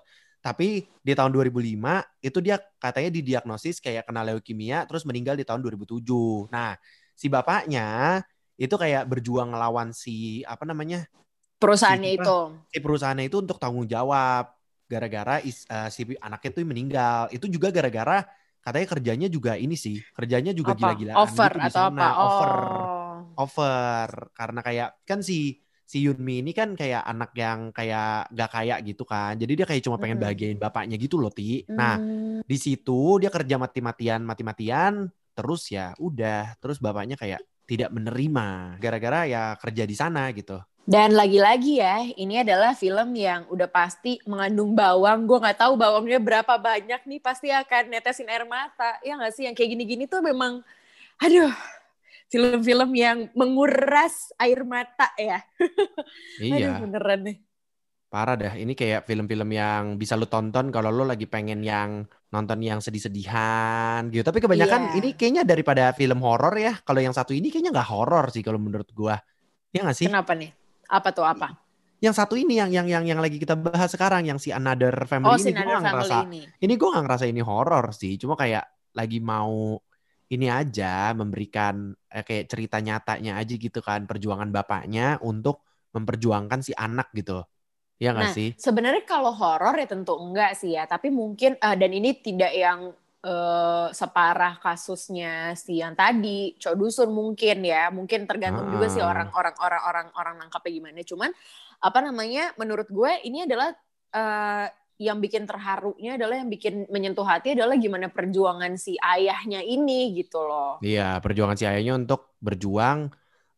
Tapi 0.45 0.85
di 1.01 1.11
tahun 1.17 1.33
2005 1.33 2.05
itu 2.21 2.37
dia 2.37 2.61
katanya 2.77 3.09
didiagnosis 3.09 3.81
kayak 3.81 4.05
kena 4.05 4.21
leukemia 4.29 4.85
terus 4.85 5.01
meninggal 5.09 5.33
di 5.33 5.41
tahun 5.41 5.61
2007. 5.65 6.45
Nah, 6.53 6.77
si 7.17 7.25
bapaknya 7.33 8.21
itu 8.55 8.75
kayak 8.77 9.09
berjuang 9.09 9.49
ngelawan 9.51 9.89
si 9.91 10.45
apa 10.45 10.63
namanya? 10.69 11.09
Perusahaannya 11.61 12.09
si- 12.09 12.15
itu. 12.19 12.37
si 12.71 12.77
perusahaannya 12.83 13.25
itu 13.29 13.37
untuk 13.43 13.57
tanggung 13.61 13.87
jawab 13.87 14.51
gara-gara 14.85 15.41
eh, 15.41 15.89
si 15.93 16.01
anaknya 16.21 16.49
tuh 16.55 16.61
meninggal. 16.67 17.21
Itu 17.33 17.45
juga 17.49 17.69
gara-gara 17.73 18.25
katanya 18.65 18.87
kerjanya 18.97 19.27
juga 19.29 19.51
ini 19.55 19.75
sih, 19.77 20.01
kerjanya 20.17 20.51
juga 20.57 20.73
gila-gilaan 20.73 21.21
Over 21.21 21.53
gitu 21.61 21.77
atau 21.77 21.81
apa? 21.93 22.07
Over, 22.25 22.51
Oh. 22.57 23.21
over. 23.37 24.09
Karena 24.33 24.59
kayak 24.65 24.89
kan 25.07 25.19
si 25.21 25.61
si 25.85 26.01
Yunmi 26.05 26.41
ini 26.41 26.51
kan 26.57 26.73
kayak 26.73 27.05
anak 27.05 27.31
yang 27.37 27.69
kayak 27.69 28.33
gak 28.33 28.49
kaya 28.51 28.75
gitu 28.81 29.03
kan. 29.05 29.37
Jadi 29.37 29.53
dia 29.53 29.65
kayak 29.69 29.83
cuma 29.85 29.97
pengen 30.01 30.17
Mm-mm. 30.17 30.25
bahagiain 30.25 30.57
bapaknya 30.57 30.97
gitu 30.97 31.21
loh, 31.21 31.29
Ti. 31.29 31.69
Nah, 31.77 32.01
Hmm. 32.01 32.41
di 32.45 32.57
situ 32.57 33.21
dia 33.21 33.29
kerja 33.29 33.55
mati-matian, 33.61 34.21
mati-matian, 34.25 34.93
terus 35.37 35.69
ya 35.69 35.93
udah, 36.01 36.57
terus 36.61 36.81
bapaknya 36.81 37.15
kayak 37.21 37.41
tidak 37.69 37.89
menerima 37.93 38.77
gara-gara 38.81 39.19
ya 39.29 39.43
kerja 39.61 39.83
di 39.85 39.95
sana 39.97 40.29
gitu. 40.33 40.57
Dan 40.85 41.17
lagi-lagi 41.17 41.81
ya, 41.81 42.05
ini 42.13 42.45
adalah 42.45 42.77
film 42.77 43.17
yang 43.17 43.49
udah 43.49 43.65
pasti 43.65 44.21
mengandung 44.29 44.77
bawang. 44.77 45.25
Gue 45.25 45.41
nggak 45.41 45.57
tahu 45.57 45.73
bawangnya 45.73 46.21
berapa 46.21 46.61
banyak 46.61 47.01
nih, 47.09 47.17
pasti 47.17 47.49
akan 47.49 47.89
netesin 47.89 48.29
air 48.29 48.45
mata. 48.45 49.01
Ya 49.01 49.17
nggak 49.17 49.33
sih? 49.33 49.49
Yang 49.49 49.57
kayak 49.57 49.69
gini-gini 49.73 50.05
tuh 50.05 50.21
memang, 50.21 50.61
aduh, 51.17 51.49
film-film 52.29 52.93
yang 52.93 53.17
menguras 53.33 54.29
air 54.37 54.61
mata 54.61 55.09
ya. 55.17 55.41
Iya. 56.37 56.77
Aduh, 56.77 56.85
beneran 56.85 57.19
nih. 57.33 57.37
Parah 58.13 58.37
dah, 58.37 58.53
ini 58.53 58.77
kayak 58.77 59.09
film-film 59.09 59.49
yang 59.57 59.97
bisa 59.97 60.13
lu 60.13 60.29
tonton 60.29 60.69
kalau 60.69 60.93
lu 60.93 61.03
lagi 61.03 61.25
pengen 61.25 61.65
yang 61.65 62.05
nonton 62.29 62.61
yang 62.61 62.77
sedih-sedihan 62.77 64.05
gitu. 64.13 64.21
Tapi 64.21 64.37
kebanyakan 64.37 64.93
Iya. 64.93 64.97
ini 65.01 65.09
kayaknya 65.17 65.43
daripada 65.49 65.89
film 65.97 66.21
horor 66.21 66.53
ya. 66.61 66.77
Kalau 66.85 67.01
yang 67.01 67.11
satu 67.11 67.33
ini 67.33 67.49
kayaknya 67.49 67.73
nggak 67.73 67.89
horor 67.89 68.29
sih 68.29 68.45
kalau 68.45 68.61
menurut 68.61 68.87
gua. 68.93 69.17
Ya 69.73 69.81
nggak 69.81 69.97
sih? 69.97 70.07
Kenapa 70.07 70.37
nih? 70.37 70.53
Apa 70.89 71.09
tuh 71.13 71.25
apa? 71.25 71.47
Yang 72.03 72.15
satu 72.21 72.35
ini 72.37 72.59
yang 72.59 72.69
yang 72.69 72.85
yang 72.85 73.03
yang 73.07 73.19
lagi 73.23 73.39
kita 73.41 73.55
bahas 73.57 73.89
sekarang 73.89 74.27
yang 74.29 74.37
si 74.37 74.51
Another 74.53 74.93
Family 75.09 75.31
Oh, 75.31 75.35
ini 75.41 75.49
si 75.49 75.49
Another 75.51 75.77
nggak 75.81 75.83
Family 75.85 75.95
ngerasa 75.95 76.17
ini. 76.25 76.41
ini 76.61 76.73
gua 76.77 76.87
nggak 76.93 77.03
ngerasa 77.07 77.25
ini 77.31 77.41
horor 77.41 77.85
sih. 77.95 78.13
Cuma 78.21 78.35
kayak 78.37 78.63
lagi 78.93 79.17
mau 79.23 79.79
ini 80.29 80.45
aja 80.51 81.15
memberikan 81.15 81.95
eh, 82.11 82.23
kayak 82.27 82.45
cerita 82.51 82.77
nyatanya 82.83 83.31
aja 83.41 83.53
gitu 83.57 83.79
kan 83.81 84.05
perjuangan 84.09 84.49
bapaknya 84.53 85.17
untuk 85.23 85.63
memperjuangkan 85.95 86.59
si 86.61 86.71
anak 86.75 87.09
gitu. 87.15 87.41
Ya 88.01 88.11
nggak 88.15 88.29
Nah, 88.29 88.31
sih? 88.31 88.49
sebenarnya 88.55 89.03
kalau 89.03 89.31
horor 89.35 89.75
ya 89.81 89.87
tentu 89.91 90.15
enggak 90.15 90.55
sih 90.55 90.71
ya, 90.77 90.87
tapi 90.87 91.07
mungkin 91.11 91.59
eh, 91.59 91.75
dan 91.75 91.91
ini 91.91 92.09
tidak 92.25 92.51
yang 92.55 92.79
eh, 93.25 93.87
separah 93.89 94.61
kasusnya 94.61 95.57
si 95.57 95.81
yang 95.81 95.97
tadi, 95.97 96.53
Cok 96.61 96.75
Dusun 96.77 97.09
mungkin 97.09 97.65
ya, 97.65 97.89
mungkin 97.89 98.29
tergantung 98.29 98.69
juga 98.69 98.87
sih 98.93 99.01
orang-orang 99.01 99.57
orang-orang 99.57 100.07
orang 100.13 100.35
nangkapnya 100.45 100.71
gimana. 100.71 101.01
Cuman 101.01 101.31
apa 101.81 101.99
namanya? 102.05 102.53
Menurut 102.61 102.85
gue 102.87 103.11
ini 103.25 103.49
adalah 103.49 103.73
eh, 104.13 104.67
yang 104.95 105.19
bikin 105.19 105.43
terharunya 105.43 106.15
adalah 106.15 106.39
yang 106.39 106.47
bikin 106.47 106.87
menyentuh 106.87 107.27
hati 107.27 107.51
adalah 107.51 107.75
gimana 107.75 108.07
perjuangan 108.07 108.79
si 108.79 108.95
ayahnya 108.95 109.59
ini 109.59 110.15
gitu 110.15 110.39
loh. 110.39 110.79
Iya, 110.79 111.19
perjuangan 111.19 111.57
si 111.59 111.67
ayahnya 111.67 111.99
untuk 111.99 112.39
berjuang 112.39 113.11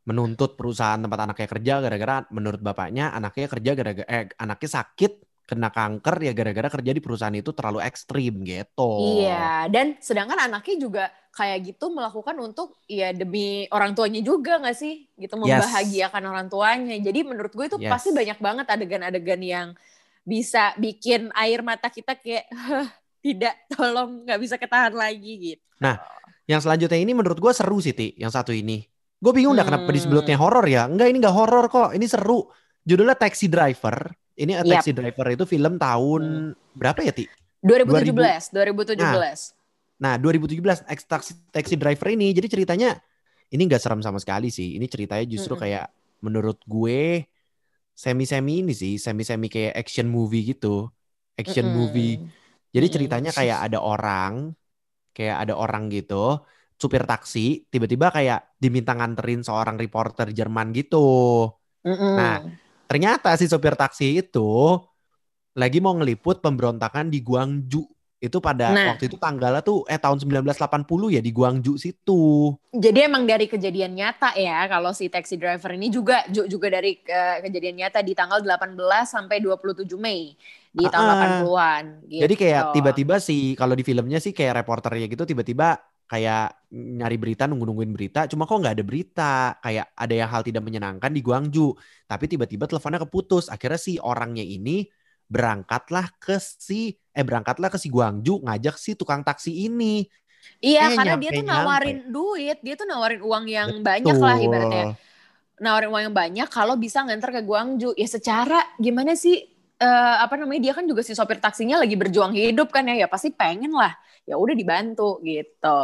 menuntut 0.08 0.56
perusahaan 0.56 0.98
tempat 0.98 1.20
anaknya 1.28 1.48
kerja 1.52 1.74
gara-gara 1.84 2.16
menurut 2.32 2.64
bapaknya 2.64 3.12
anaknya 3.12 3.48
kerja 3.52 3.72
gara-gara 3.76 4.08
eh 4.08 4.26
anaknya 4.40 4.70
sakit 4.82 5.27
kena 5.48 5.72
kanker 5.72 6.20
ya 6.22 6.36
gara-gara 6.36 6.68
kerja 6.68 6.92
di 6.92 7.00
perusahaan 7.00 7.32
itu 7.32 7.56
terlalu 7.56 7.80
ekstrim 7.80 8.44
gitu. 8.44 9.24
Iya, 9.24 9.72
dan 9.72 9.96
sedangkan 9.98 10.52
anaknya 10.52 10.76
juga 10.76 11.04
kayak 11.32 11.72
gitu 11.72 11.88
melakukan 11.94 12.36
untuk 12.44 12.76
ya 12.84 13.16
demi 13.16 13.64
orang 13.72 13.96
tuanya 13.96 14.20
juga 14.20 14.60
nggak 14.60 14.76
sih, 14.76 15.08
gitu 15.16 15.40
Yes. 15.40 15.64
membahagiakan 15.64 16.24
orang 16.28 16.48
tuanya. 16.52 16.96
Jadi 17.00 17.20
menurut 17.24 17.56
gue 17.56 17.66
itu 17.72 17.78
Yes. 17.80 17.92
pasti 17.96 18.10
banyak 18.12 18.38
banget 18.44 18.66
adegan-adegan 18.68 19.40
yang 19.40 19.68
bisa 20.28 20.76
bikin 20.76 21.32
air 21.32 21.64
mata 21.64 21.88
kita 21.88 22.20
kayak 22.20 22.52
"Hah, 22.52 22.92
tidak, 23.24 23.56
tolong 23.72 24.28
nggak 24.28 24.40
bisa 24.44 24.60
ketahan 24.60 24.92
lagi 24.92 25.56
gitu. 25.56 25.64
Yang 26.48 26.64
selanjutnya 26.68 27.00
ini 27.00 27.12
menurut 27.16 27.40
gua 27.40 27.52
seru 27.56 27.80
sih, 27.80 27.92
Ti, 27.96 28.16
yang 28.20 28.32
satu 28.32 28.52
ini. 28.52 28.84
Gue 29.20 29.32
bingung 29.36 29.56
dah 29.56 29.64
kenapa 29.64 29.88
Hmm. 29.88 29.96
disebutnya 29.96 30.36
horor 30.40 30.64
ya. 30.68 30.88
Enggak, 30.88 31.08
ini 31.12 31.18
enggak 31.24 31.36
horor 31.36 31.66
kok. 31.68 31.90
Ini 31.96 32.06
seru. 32.08 32.48
Judulnya 32.88 33.16
Taxi 33.20 33.48
Driver. 33.52 34.12
Ini 34.38 34.54
A. 34.62 34.64
Taxi 34.64 34.92
Driver 34.94 35.28
itu 35.34 35.44
film 35.50 35.74
tahun 35.82 36.54
berapa 36.78 37.02
ya, 37.02 37.14
Ti? 37.14 37.26
2017, 37.68 38.52
2017. 38.54 39.54
Nah, 39.98 40.14
2017 40.22 40.80
Ex 40.86 41.00
Taxi, 41.10 41.34
Taxi 41.50 41.76
Driver 41.82 42.08
ini 42.14 42.30
jadi 42.38 42.48
ceritanya 42.54 42.90
ini 43.54 43.62
nggak 43.68 43.82
serem 43.82 44.02
sama 44.06 44.20
sekali 44.22 44.48
sih. 44.54 44.78
Ini 44.78 44.86
ceritanya 44.94 45.26
justru 45.26 45.54
Mm-mm. 45.54 45.62
kayak 45.64 45.86
menurut 46.26 46.58
gue 46.70 47.26
semi-semi 48.04 48.52
ini 48.62 48.74
sih, 48.82 48.94
semi-semi 49.06 49.48
kayak 49.56 49.74
action 49.82 50.08
movie 50.18 50.42
gitu. 50.52 50.68
Action 51.42 51.68
Mm-mm. 51.68 51.78
movie. 51.78 52.22
Jadi 52.76 52.86
Mm-mm. 52.86 52.96
ceritanya 52.96 53.32
kayak 53.38 53.58
ada 53.66 53.80
orang 53.82 54.34
kayak 55.16 55.38
ada 55.44 55.54
orang 55.64 55.84
gitu, 55.96 56.16
supir 56.82 57.04
taksi 57.10 57.40
tiba-tiba 57.74 58.08
kayak 58.18 58.40
diminta 58.64 58.92
nganterin 58.98 59.42
seorang 59.48 59.76
reporter 59.84 60.28
Jerman 60.38 60.68
gitu. 60.78 60.98
Mm-mm. 61.86 62.18
Nah, 62.18 62.34
Ternyata 62.88 63.36
si 63.36 63.46
supir 63.46 63.76
taksi 63.76 64.20
itu 64.20 64.80
lagi 65.58 65.82
mau 65.82 65.94
ngeliput 65.98 66.40
pemberontakan 66.40 67.10
di 67.10 67.20
Guangzhou. 67.20 67.86
Itu 68.18 68.42
pada 68.42 68.74
Nah. 68.74 68.98
waktu 68.98 69.14
itu 69.14 69.18
tanggalnya 69.22 69.62
tuh 69.62 69.86
eh 69.86 70.02
tahun 70.02 70.18
1980 70.18 71.14
ya 71.14 71.22
di 71.22 71.30
Guangzhou 71.30 71.78
situ. 71.78 72.50
Jadi 72.74 73.06
emang 73.06 73.30
dari 73.30 73.46
kejadian 73.46 73.94
nyata 73.94 74.34
ya 74.34 74.66
kalau 74.66 74.90
si 74.90 75.06
taxi 75.06 75.38
driver 75.38 75.78
ini 75.78 75.94
juga 75.94 76.26
ju- 76.26 76.50
juga 76.50 76.74
dari 76.74 76.98
eh, 76.98 77.38
kejadian 77.46 77.86
nyata 77.86 78.02
di 78.02 78.18
tanggal 78.18 78.42
18 78.42 79.14
sampai 79.14 79.38
27 79.38 80.02
Mei 80.02 80.34
di 80.74 80.86
tahun 80.90 81.06
Ah. 81.06 81.14
80-an 81.14 81.86
gitu. 82.10 82.22
Jadi 82.26 82.34
kayak 82.42 82.64
tiba-tiba 82.74 83.16
sih 83.22 83.54
kalau 83.54 83.78
di 83.78 83.86
filmnya 83.86 84.18
sih 84.18 84.34
kayak 84.34 84.66
reporternya 84.66 85.06
gitu 85.06 85.22
tiba-tiba 85.22 85.78
kayak 86.08 86.56
nyari 86.72 87.16
berita 87.20 87.48
nunggu-nungguin 87.48 87.92
berita 87.92 88.20
cuma 88.32 88.48
kok 88.48 88.60
nggak 88.64 88.76
ada 88.80 88.86
berita 88.88 89.34
kayak 89.60 89.92
ada 89.92 90.14
yang 90.16 90.30
hal 90.32 90.42
tidak 90.44 90.64
menyenangkan 90.64 91.12
di 91.12 91.20
Guangzhou 91.20 91.76
tapi 92.08 92.26
tiba-tiba 92.32 92.68
teleponnya 92.68 93.04
keputus 93.04 93.52
akhirnya 93.52 93.80
si 93.80 94.00
orangnya 94.00 94.44
ini 94.44 94.88
berangkatlah 95.28 96.08
ke 96.20 96.40
si 96.40 96.96
eh 97.12 97.24
berangkatlah 97.28 97.68
ke 97.68 97.78
si 97.80 97.92
Guangzhou 97.92 98.44
ngajak 98.48 98.76
si 98.80 98.96
tukang 98.96 99.24
taksi 99.24 99.68
ini 99.68 100.08
Iya, 100.64 100.90
Eh, 100.90 100.96
karena 100.96 101.16
dia 101.20 101.32
tuh 101.36 101.44
nawarin 101.46 102.08
duit, 102.08 102.58
dia 102.64 102.74
tuh 102.80 102.88
nawarin 102.88 103.20
uang 103.20 103.46
yang 103.52 103.70
banyak 103.84 104.16
lah 104.16 104.38
Betul. 104.40 104.48
ibaratnya. 104.48 104.86
Nawarin 105.58 105.90
uang 105.90 106.04
yang 106.10 106.16
banyak 106.16 106.48
kalau 106.50 106.78
bisa 106.80 107.04
nganter 107.04 107.30
ke 107.36 107.42
Guangzhou. 107.44 107.94
Ya 107.98 108.08
secara 108.08 108.64
gimana 108.80 109.14
sih 109.18 109.44
eh, 109.78 110.16
apa 110.22 110.34
namanya 110.36 110.62
dia 110.70 110.74
kan 110.74 110.86
juga 110.86 111.02
si 111.02 111.14
sopir 111.14 111.38
taksinya 111.38 111.82
lagi 111.82 111.94
berjuang 111.94 112.34
hidup 112.34 112.70
kan 112.70 112.86
ya, 112.86 113.06
ya 113.06 113.08
pasti 113.08 113.30
pengen 113.30 113.74
lah. 113.74 113.94
Ya 114.28 114.36
udah 114.36 114.54
dibantu 114.54 115.22
gitu. 115.24 115.78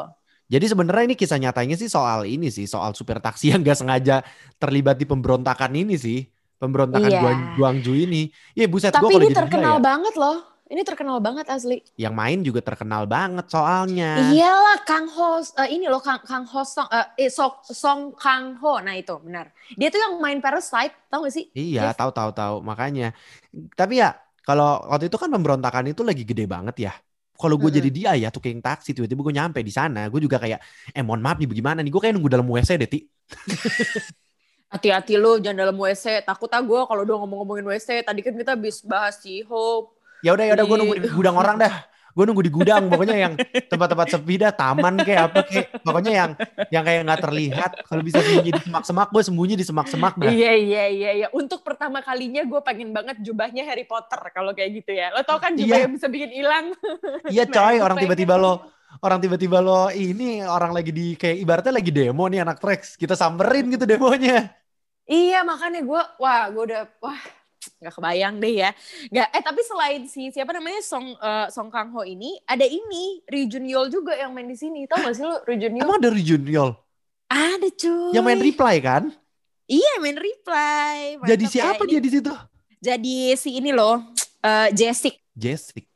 Jadi 0.51 0.65
sebenarnya 0.69 1.03
ini 1.09 1.15
kisah 1.15 1.39
nyatanya 1.39 1.79
sih 1.79 1.88
soal 1.88 2.27
ini 2.27 2.51
sih 2.51 2.67
soal 2.67 2.91
supir 2.93 3.17
taksi 3.17 3.50
yang 3.55 3.63
gak 3.63 3.79
sengaja 3.79 4.21
terlibat 4.59 5.00
di 5.00 5.05
pemberontakan 5.07 5.71
ini 5.73 5.95
sih 5.97 6.27
pemberontakan 6.59 7.09
Iya. 7.09 7.19
Guang- 7.23 7.50
Guangzhou 7.57 7.95
ini. 7.95 8.29
Iya 8.53 8.67
buset 8.67 8.93
gua 8.93 9.07
Tapi 9.07 9.13
kalau 9.13 9.23
ini 9.23 9.27
dia 9.29 9.39
terkenal 9.39 9.75
ya, 9.77 9.83
banget 9.83 10.13
loh. 10.15 10.38
Ini 10.74 10.82
terkenal 10.82 11.22
banget 11.22 11.46
asli. 11.53 11.86
yang 12.01 12.18
main 12.18 12.42
juga 12.42 12.65
terkenal 12.65 13.06
banget 13.06 13.46
soalnya. 13.46 14.34
Iyalah 14.34 14.82
Kang 14.89 15.06
Ho, 15.06 15.38
eh, 15.62 15.70
ini 15.70 15.86
loh 15.86 16.01
Kang 16.01 16.18
Kang 16.25 16.50
Ho 16.50 16.65
Song, 16.65 16.89
eh, 16.89 17.06
eh, 17.22 17.30
Sok- 17.30 17.62
Song 17.70 18.18
Kang 18.18 18.58
Ho. 18.58 18.82
Nah 18.82 18.98
itu 18.98 19.13
benar. 19.22 19.53
Dia 19.77 19.94
tuh 19.94 20.01
yang 20.01 20.18
main 20.18 20.42
Parasite, 20.42 20.98
tau 21.13 21.30
gak 21.30 21.34
sih? 21.38 21.46
Iya, 21.53 21.94
Jeff? 21.94 22.01
tahu 22.01 22.10
tahu 22.10 22.30
tahu 22.34 22.56
makanya. 22.65 23.13
Tapi 23.77 24.01
ya 24.01 24.18
kalau 24.42 24.82
waktu 24.89 25.13
itu 25.13 25.18
kan 25.22 25.30
pemberontakan 25.30 25.94
itu 25.94 26.01
lagi 26.01 26.25
gede 26.25 26.50
banget 26.50 26.75
ya. 26.89 26.94
Kalau 27.38 27.58
gue 27.62 27.70
Mm-mm. 27.70 27.77
jadi 27.82 27.89
dia 27.94 28.12
ya 28.18 28.30
tukang 28.34 28.58
taksi 28.62 28.98
tiba-tiba 28.98 29.22
gue 29.22 29.34
nyampe 29.38 29.60
di 29.62 29.74
sana, 29.74 30.10
gue 30.10 30.22
juga 30.22 30.38
kayak 30.42 30.60
eh 30.96 31.03
mohon 31.06 31.22
maaf 31.22 31.38
nih 31.38 31.50
bagaimana 31.50 31.80
nih 31.86 31.92
gue 31.94 32.01
kayak 32.01 32.13
nunggu 32.18 32.30
dalam 32.34 32.48
WC 32.50 32.72
deh 32.82 32.89
ti. 32.89 33.00
Hati-hati 34.74 35.22
lu 35.22 35.38
jangan 35.38 35.70
dalam 35.70 35.77
WC. 35.77 36.25
Takut 36.25 36.50
ah 36.50 36.62
gue 36.65 36.82
kalau 36.89 37.01
udah 37.06 37.18
ngomong-ngomongin 37.22 37.65
WC. 37.70 38.01
Tadi 38.01 38.20
kan 38.25 38.34
kita 38.34 38.58
habis 38.58 38.82
bahas 38.82 39.22
si 39.22 39.46
Hope. 39.46 39.94
Ya 40.24 40.32
udah 40.32 40.46
ya 40.48 40.53
udah 40.56 40.65
gue 40.65 40.77
nunggu 40.80 40.96
di 40.98 41.10
gudang 41.12 41.36
orang 41.36 41.58
dah. 41.60 41.74
Gue 42.13 42.30
nunggu 42.30 42.46
di 42.46 42.53
gudang, 42.53 42.94
pokoknya 42.94 43.18
yang 43.18 43.34
tempat-tempat 43.74 44.06
sepi 44.13 44.38
dah, 44.38 44.53
taman 44.53 45.01
kayak 45.01 45.34
apa 45.34 45.39
kayak, 45.50 45.82
pokoknya 45.82 46.12
yang 46.13 46.32
yang 46.70 46.84
kayak 46.86 47.01
nggak 47.10 47.22
terlihat. 47.25 47.72
Kalau 47.89 48.06
bisa 48.06 48.22
sembunyi 48.22 48.53
di 48.53 48.62
semak-semak, 48.62 49.08
gue 49.10 49.24
sembunyi 49.25 49.56
di 49.58 49.65
semak-semak 49.65 50.13
dah. 50.22 50.30
Iya 50.30 50.53
iya 50.53 50.84
iya 50.94 51.12
iya. 51.18 51.27
Untuk 51.34 51.65
pertama 51.65 52.06
kalinya 52.06 52.46
gue 52.46 52.62
pengen 52.62 52.94
banget 52.94 53.18
jubahnya 53.18 53.65
Harry 53.65 53.89
Potter 53.89 54.22
kalau 54.30 54.53
kayak 54.53 54.77
gitu 54.77 54.94
ya. 54.94 55.10
Lo 55.10 55.25
tau 55.25 55.42
kan 55.42 55.58
jubah 55.58 55.74
Iya. 55.74 55.84
yang 55.89 55.94
bisa 55.98 56.06
bikin 56.06 56.32
hilang. 56.38 56.65
Iya 57.25 57.44
Nah, 57.50 57.53
coy, 57.58 57.75
orang 57.82 57.98
tiba-tiba 57.98 58.38
lo 58.38 58.53
orang 59.01 59.18
tiba-tiba 59.18 59.58
lo 59.58 59.89
ini 59.89 60.46
orang 60.46 60.70
lagi 60.70 60.94
di 60.94 61.18
kayak 61.18 61.38
ibaratnya 61.42 61.74
lagi 61.82 61.89
demo 61.89 62.30
nih 62.30 62.46
anak 62.46 62.62
Trax. 62.62 62.94
Kita 62.94 63.18
samperin 63.18 63.74
gitu 63.74 63.89
demonya. 63.89 64.53
Iya 65.10 65.42
makanya 65.42 65.82
gue, 65.82 66.01
wah 66.22 66.46
gue 66.53 66.63
udah, 66.70 66.82
wah 67.01 67.20
nggak 67.79 67.93
kebayang 67.96 68.36
deh 68.39 68.53
ya. 68.63 68.70
Nggak, 69.12 69.27
eh 69.34 69.43
tapi 69.43 69.62
selain 69.63 70.01
si 70.08 70.32
siapa 70.32 70.51
namanya 70.51 70.82
Song 70.84 71.15
eh, 71.15 71.48
Song 71.51 71.70
Kang 71.70 71.91
Ho 71.96 72.01
ini, 72.03 72.38
ada 72.48 72.63
ini 72.63 73.24
Ri 73.27 73.48
Jun 73.48 73.67
Yeol 73.67 73.91
juga 73.91 74.15
yang 74.15 74.32
main 74.32 74.48
di 74.48 74.58
sini. 74.58 74.88
Tau 74.88 75.00
gak 75.01 75.15
sih 75.15 75.25
lo 75.25 75.41
Ri 75.43 75.55
Jun 75.60 75.74
Yeol? 75.77 75.86
Emang 75.86 76.00
dari 76.01 76.22
Junior 76.24 76.70
Ada 77.32 77.70
cuy. 77.74 78.13
yang 78.13 78.24
main 78.24 78.41
reply 78.41 78.75
kan? 78.84 79.03
Iya 79.65 79.93
main 80.03 80.20
reply. 80.20 81.17
Mantap 81.17 81.29
Jadi 81.34 81.46
ya. 81.48 81.51
siapa 81.51 81.84
Ini 81.88 81.89
dia 81.89 82.01
di 82.03 82.12
situ? 82.12 82.32
Jadi 82.84 83.15
si 83.39 83.50
ini 83.58 83.72
loh, 83.72 84.03
eh 84.43 84.70
Jessic. 84.75 85.15
Jessic. 85.34 85.88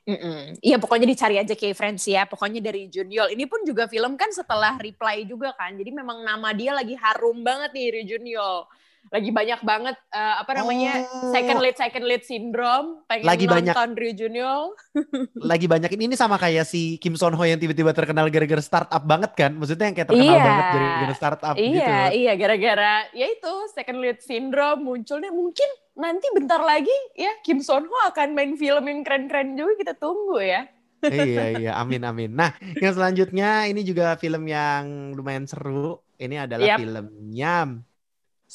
Iya 0.63 0.79
pokoknya 0.79 1.03
dicari 1.03 1.35
aja 1.35 1.51
kayak 1.51 1.75
friends 1.75 2.07
ya. 2.07 2.23
Pokoknya 2.23 2.63
dari 2.63 2.87
Junior. 2.87 3.27
Ini 3.27 3.43
pun 3.45 3.61
juga 3.67 3.85
film 3.91 4.15
kan 4.15 4.31
setelah 4.31 4.79
reply 4.79 5.27
juga 5.27 5.51
kan. 5.53 5.75
Jadi 5.75 5.91
memang 5.91 6.23
nama 6.23 6.55
dia 6.55 6.71
lagi 6.71 6.95
harum 6.95 7.43
banget 7.43 7.75
nih 7.75 7.85
Ri 7.91 8.03
Junior. 8.07 8.65
Lagi 9.07 9.29
banyak 9.29 9.59
banget 9.61 9.95
eh, 10.09 10.35
apa 10.37 10.51
namanya 10.53 10.93
Oh. 11.07 11.29
second 11.29 11.59
lead 11.59 11.73
second 11.73 12.03
lead 12.03 12.21
syndrome. 12.21 13.03
Pengen 13.05 13.23
Lagi 13.23 13.45
banyak. 13.45 13.71
nonton 13.71 13.89
Ri 13.93 14.11
Junior. 14.11 14.75
Lagi 15.51 15.65
banyak 15.65 15.91
ini, 15.91 16.03
ini 16.05 16.15
sama 16.15 16.35
kayak 16.35 16.63
si 16.63 16.97
Kim 16.97 17.13
Son 17.13 17.31
Ho 17.31 17.43
yang 17.43 17.57
tiba-tiba 17.57 17.91
terkenal 17.91 18.27
gara-gara 18.27 18.59
startup 18.59 19.01
banget 19.01 19.31
kan? 19.33 19.51
Maksudnya 19.53 19.85
yang 19.85 19.95
kayak 19.95 20.07
terkenal 20.07 20.27
Iya. 20.29 20.43
banget 20.43 20.65
gara-gara 20.69 21.13
startup 21.13 21.55
gitu. 21.55 21.77
Iya 21.77 21.97
iya 22.09 22.33
gara-gara 22.33 22.93
ya 23.11 23.27
itu 23.27 23.53
second 23.69 23.99
lead 23.99 24.19
syndrome 24.19 24.81
munculnya 24.81 25.29
mungkin 25.29 25.67
nanti 25.93 26.27
bentar 26.29 26.59
lagi 26.59 26.93
ya 27.13 27.31
Kim 27.41 27.57
Son 27.57 27.83
Ho 27.83 27.97
akan 28.07 28.31
main 28.31 28.53
film 28.53 28.83
yang 28.83 29.01
keren-keren 29.01 29.53
juga 29.53 29.73
kita 29.77 29.93
tunggu 29.93 30.37
ya. 30.37 30.67
iya 30.99 31.45
iya 31.55 31.71
amin 31.81 32.01
amin. 32.03 32.31
Nah 32.31 32.51
yang 32.75 32.91
selanjutnya 32.91 33.65
ini 33.65 33.81
juga 33.81 34.13
film 34.15 34.45
yang 34.45 34.83
lumayan 35.11 35.45
seru. 35.45 36.01
Ini 36.15 36.43
adalah 36.43 36.65
Yap. 36.67 36.79
filmnya 36.81 37.55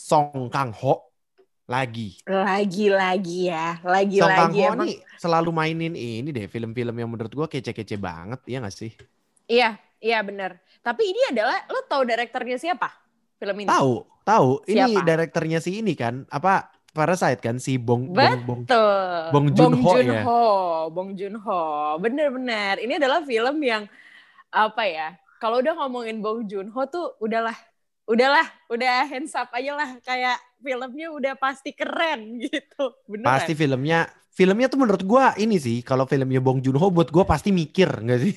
Song 0.03 0.51
Kang 0.51 0.75
Ho 0.83 1.15
lagi. 1.71 2.19
Lagi-lagi 2.27 3.55
ya, 3.55 3.79
Song 3.79 3.87
Kang 3.87 3.95
lagi-lagi 3.95 4.59
Ho 4.59 4.67
emang. 4.75 4.87
nih 4.91 4.99
selalu 5.15 5.51
mainin 5.55 5.95
ini 5.95 6.35
deh 6.35 6.51
film-film 6.51 6.99
yang 6.99 7.07
menurut 7.07 7.31
gua 7.31 7.47
kece-kece 7.47 7.95
banget, 8.03 8.43
iya 8.51 8.59
gak 8.59 8.75
sih? 8.75 8.91
Iya, 9.47 9.79
iya 10.03 10.19
benar. 10.27 10.59
Tapi 10.83 11.15
ini 11.15 11.31
adalah 11.31 11.63
lo 11.71 11.87
tahu 11.87 12.03
direkturnya 12.03 12.59
siapa? 12.59 12.91
Film 13.39 13.55
ini? 13.63 13.71
Tahu, 13.71 13.95
tahu. 14.27 14.67
Ini 14.67 14.91
Siapa? 14.91 15.07
direkturnya 15.07 15.59
si 15.63 15.79
ini 15.79 15.95
kan, 15.95 16.27
apa 16.27 16.75
Parasite 16.93 17.41
kan 17.41 17.57
si 17.57 17.79
Bong 17.81 18.13
Bong 18.13 18.43
Bong. 18.45 18.61
Betul. 18.67 19.33
Bong 19.33 19.47
Joon-ho 19.55 19.93
ya? 19.97 20.27
Joon-ho, 20.27 20.45
Bong 20.93 21.11
Joon-ho. 21.17 21.63
Bener-bener. 22.03 22.83
Ini 22.85 23.01
adalah 23.01 23.25
film 23.25 23.57
yang 23.65 23.89
apa 24.53 24.83
ya? 24.85 25.17
Kalau 25.41 25.65
udah 25.65 25.73
ngomongin 25.79 26.21
Bong 26.21 26.45
Joon-ho 26.45 26.83
tuh 26.93 27.17
udahlah, 27.17 27.57
udahlah, 28.13 28.45
udah 28.69 29.09
hands 29.09 29.33
up 29.33 29.49
aja 29.57 29.73
lah. 29.73 29.91
Kayak 30.05 30.37
filmnya 30.61 31.09
udah 31.09 31.35
pasti 31.41 31.73
keren 31.73 32.37
gitu. 32.45 32.93
Beneran. 33.09 33.33
Pasti 33.33 33.53
filmnya, 33.57 34.05
filmnya 34.29 34.69
tuh 34.69 34.79
menurut 34.85 35.03
gua 35.03 35.33
ini 35.41 35.57
sih, 35.57 35.81
kalau 35.81 36.05
filmnya 36.05 36.45
Bong 36.45 36.61
Joon-ho 36.61 36.93
buat 36.93 37.09
gua 37.09 37.25
pasti 37.25 37.51
mikir 37.51 37.89
nggak 37.89 38.21
sih? 38.21 38.37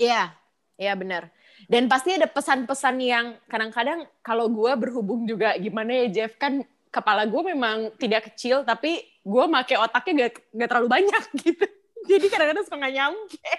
Iya, 0.00 0.34
iya 0.80 0.92
benar. 0.98 1.30
Dan 1.68 1.86
pasti 1.86 2.16
ada 2.16 2.24
pesan-pesan 2.24 2.96
yang 2.98 3.26
kadang-kadang 3.44 4.08
kalau 4.24 4.48
gue 4.48 4.72
berhubung 4.80 5.28
juga 5.28 5.52
gimana 5.60 5.92
ya 5.92 6.06
Jeff 6.08 6.40
kan 6.40 6.64
kepala 6.90 7.28
gue 7.28 7.42
memang 7.52 7.94
tidak 8.00 8.32
kecil 8.32 8.66
tapi 8.66 9.04
gue 9.20 9.44
make 9.46 9.76
otaknya 9.76 10.26
gak, 10.26 10.40
gak 10.56 10.68
terlalu 10.72 10.88
banyak 10.88 11.24
gitu. 11.44 11.66
Jadi 12.08 12.26
kadang-kadang 12.32 12.64
suka 12.64 12.80
gak 12.80 12.94
nyampe. 12.96 13.52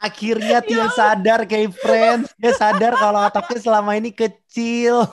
Akhirnya 0.00 0.60
Ya 0.60 0.66
dia 0.66 0.86
sadar 0.92 1.48
kayak 1.48 1.72
friends, 1.76 2.28
dia 2.36 2.52
sadar 2.52 2.92
kalau 2.96 3.24
otaknya 3.26 3.58
selama 3.58 3.96
ini 3.96 4.12
kecil. 4.12 5.02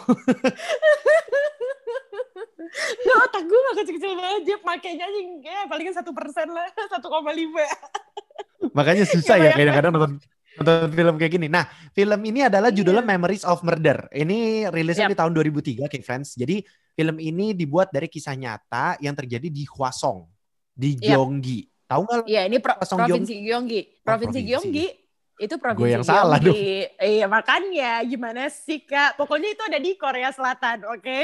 Nah, 2.74 3.16
otak 3.30 3.44
gue 3.46 3.54
gak 3.54 3.76
kecil-kecil 3.86 4.14
banget 4.18 4.42
Jeff. 4.50 4.62
Makanya 4.66 5.06
aja 5.06 5.20
ya, 5.46 5.62
paling 5.70 5.94
satu 5.94 6.10
persen 6.10 6.50
lah. 6.50 6.66
1,5. 6.98 8.74
Makanya 8.74 9.06
susah 9.06 9.38
Ya, 9.38 9.54
ya 9.54 9.54
kadang-kadang 9.54 9.94
nonton 9.94 10.12
nonton 10.58 10.90
film 10.94 11.16
kayak 11.18 11.32
gini. 11.38 11.48
Nah, 11.50 11.66
film 11.94 12.20
ini 12.26 12.46
adalah 12.46 12.70
judulnya 12.74 13.06
Iya. 13.06 13.12
Memories 13.18 13.44
of 13.46 13.62
Murder. 13.62 14.10
Ini 14.10 14.70
rilisnya 14.74 15.10
Yap. 15.10 15.14
di 15.14 15.18
tahun 15.18 15.32
2003, 15.38 15.86
kayak 15.90 16.06
friends. 16.06 16.34
Jadi 16.38 16.66
film 16.94 17.18
ini 17.22 17.54
dibuat 17.54 17.90
dari 17.94 18.10
kisah 18.10 18.34
nyata 18.38 18.98
yang 19.02 19.14
terjadi 19.14 19.50
di 19.50 19.66
Hwasong, 19.66 20.26
di. 20.74 20.98
Gyeonggi. 20.98 21.73
Tahu 21.94 22.02
nggak? 22.04 22.24
Iya 22.26 22.42
ini 22.46 22.58
pro- 22.58 22.78
Kosong 22.78 23.00
provinsi 23.00 23.34
Gyeonggi. 23.40 23.82
Provinsi 24.02 24.04
provinsi. 24.04 24.40
Gyeonggi. 24.44 24.88
Itu 25.36 25.56
provinsi 25.58 25.92
yang 25.92 26.06
salah 26.06 26.38
Gyeonggi. 26.38 26.74
Iya 26.98 27.26
makanya 27.28 27.92
gimana 28.04 28.50
sih 28.50 28.82
kak. 28.82 29.16
Pokoknya 29.16 29.54
itu 29.54 29.62
ada 29.62 29.78
di 29.78 29.94
Korea 29.94 30.30
Selatan 30.30 30.86
oke. 30.86 31.20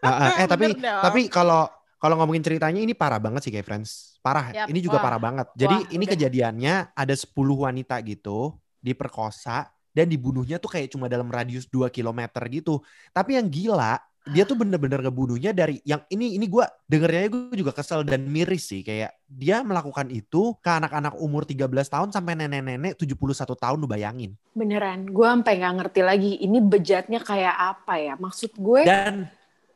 Ah, 0.00 0.08
ah, 0.08 0.30
eh 0.38 0.48
tapi 0.52 0.76
dong. 0.76 1.02
tapi 1.02 1.20
kalau 1.28 1.64
kalau 1.96 2.20
ngomongin 2.20 2.44
ceritanya 2.44 2.80
ini 2.80 2.92
parah 2.92 3.16
banget 3.16 3.48
sih 3.48 3.52
kayak 3.52 3.64
friends. 3.64 4.20
Parah. 4.20 4.52
Yap, 4.52 4.68
Ini 4.68 4.80
juga 4.80 5.00
wah. 5.00 5.04
parah 5.04 5.20
banget. 5.20 5.46
Jadi 5.52 5.76
Wah, 5.84 5.92
ini 5.92 6.04
udah. 6.04 6.12
kejadiannya 6.16 6.74
ada 6.92 7.14
10 7.16 7.32
wanita 7.60 7.96
gitu 8.04 8.56
diperkosa 8.80 9.68
dan 9.92 10.08
dibunuhnya 10.08 10.56
tuh 10.56 10.68
kayak 10.68 10.92
cuma 10.92 11.08
dalam 11.08 11.28
radius 11.28 11.64
2 11.68 11.88
km 11.88 12.28
gitu. 12.48 12.80
Tapi 13.12 13.36
yang 13.36 13.48
gila 13.48 14.00
dia 14.24 14.48
tuh 14.48 14.56
bener-bener 14.56 15.04
ngebunuhnya 15.04 15.52
dari 15.52 15.84
yang 15.84 16.00
ini 16.08 16.40
ini 16.40 16.48
gua 16.48 16.64
dengernya 16.88 17.28
gue 17.28 17.60
juga 17.60 17.76
kesel 17.76 18.08
dan 18.08 18.24
miris 18.24 18.72
sih 18.72 18.80
kayak 18.80 19.12
dia 19.28 19.60
melakukan 19.60 20.08
itu 20.08 20.56
ke 20.64 20.70
anak-anak 20.72 21.20
umur 21.20 21.44
13 21.44 21.68
tahun 21.68 22.08
sampai 22.08 22.32
nenek-nenek 22.32 22.96
71 22.96 23.36
tahun 23.44 23.76
lu 23.76 23.84
bayangin. 23.84 24.32
Beneran, 24.56 25.12
gue 25.12 25.26
sampai 25.28 25.60
nggak 25.60 25.74
ngerti 25.76 26.00
lagi 26.00 26.32
ini 26.40 26.58
bejatnya 26.64 27.20
kayak 27.20 27.52
apa 27.52 27.94
ya. 28.00 28.14
Maksud 28.16 28.56
gue 28.56 28.80
Dan 28.88 29.28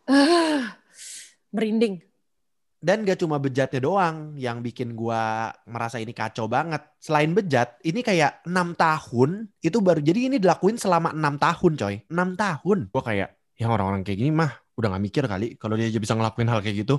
ah, 0.08 0.72
merinding. 1.52 2.00
Dan 2.78 3.02
gak 3.02 3.18
cuma 3.18 3.42
bejatnya 3.42 3.82
doang 3.82 4.38
yang 4.38 4.62
bikin 4.62 4.94
gua 4.94 5.50
merasa 5.66 5.98
ini 5.98 6.14
kacau 6.14 6.46
banget. 6.46 6.78
Selain 7.02 7.26
bejat, 7.34 7.74
ini 7.82 8.06
kayak 8.06 8.46
enam 8.46 8.70
tahun 8.78 9.50
itu 9.58 9.82
baru 9.82 9.98
jadi 9.98 10.30
ini 10.30 10.38
dilakuin 10.38 10.78
selama 10.78 11.10
enam 11.10 11.42
tahun 11.42 11.74
coy. 11.74 11.94
enam 12.06 12.38
tahun. 12.38 12.86
Gua 12.94 13.02
kayak 13.02 13.34
yang 13.58 13.74
orang-orang 13.74 14.06
kayak 14.06 14.18
gini 14.22 14.30
mah 14.30 14.54
udah 14.78 14.94
gak 14.94 15.02
mikir 15.02 15.24
kali 15.26 15.58
kalau 15.58 15.74
dia 15.74 15.90
aja 15.90 15.98
bisa 15.98 16.14
ngelakuin 16.14 16.48
hal 16.48 16.62
kayak 16.62 16.86
gitu. 16.86 16.96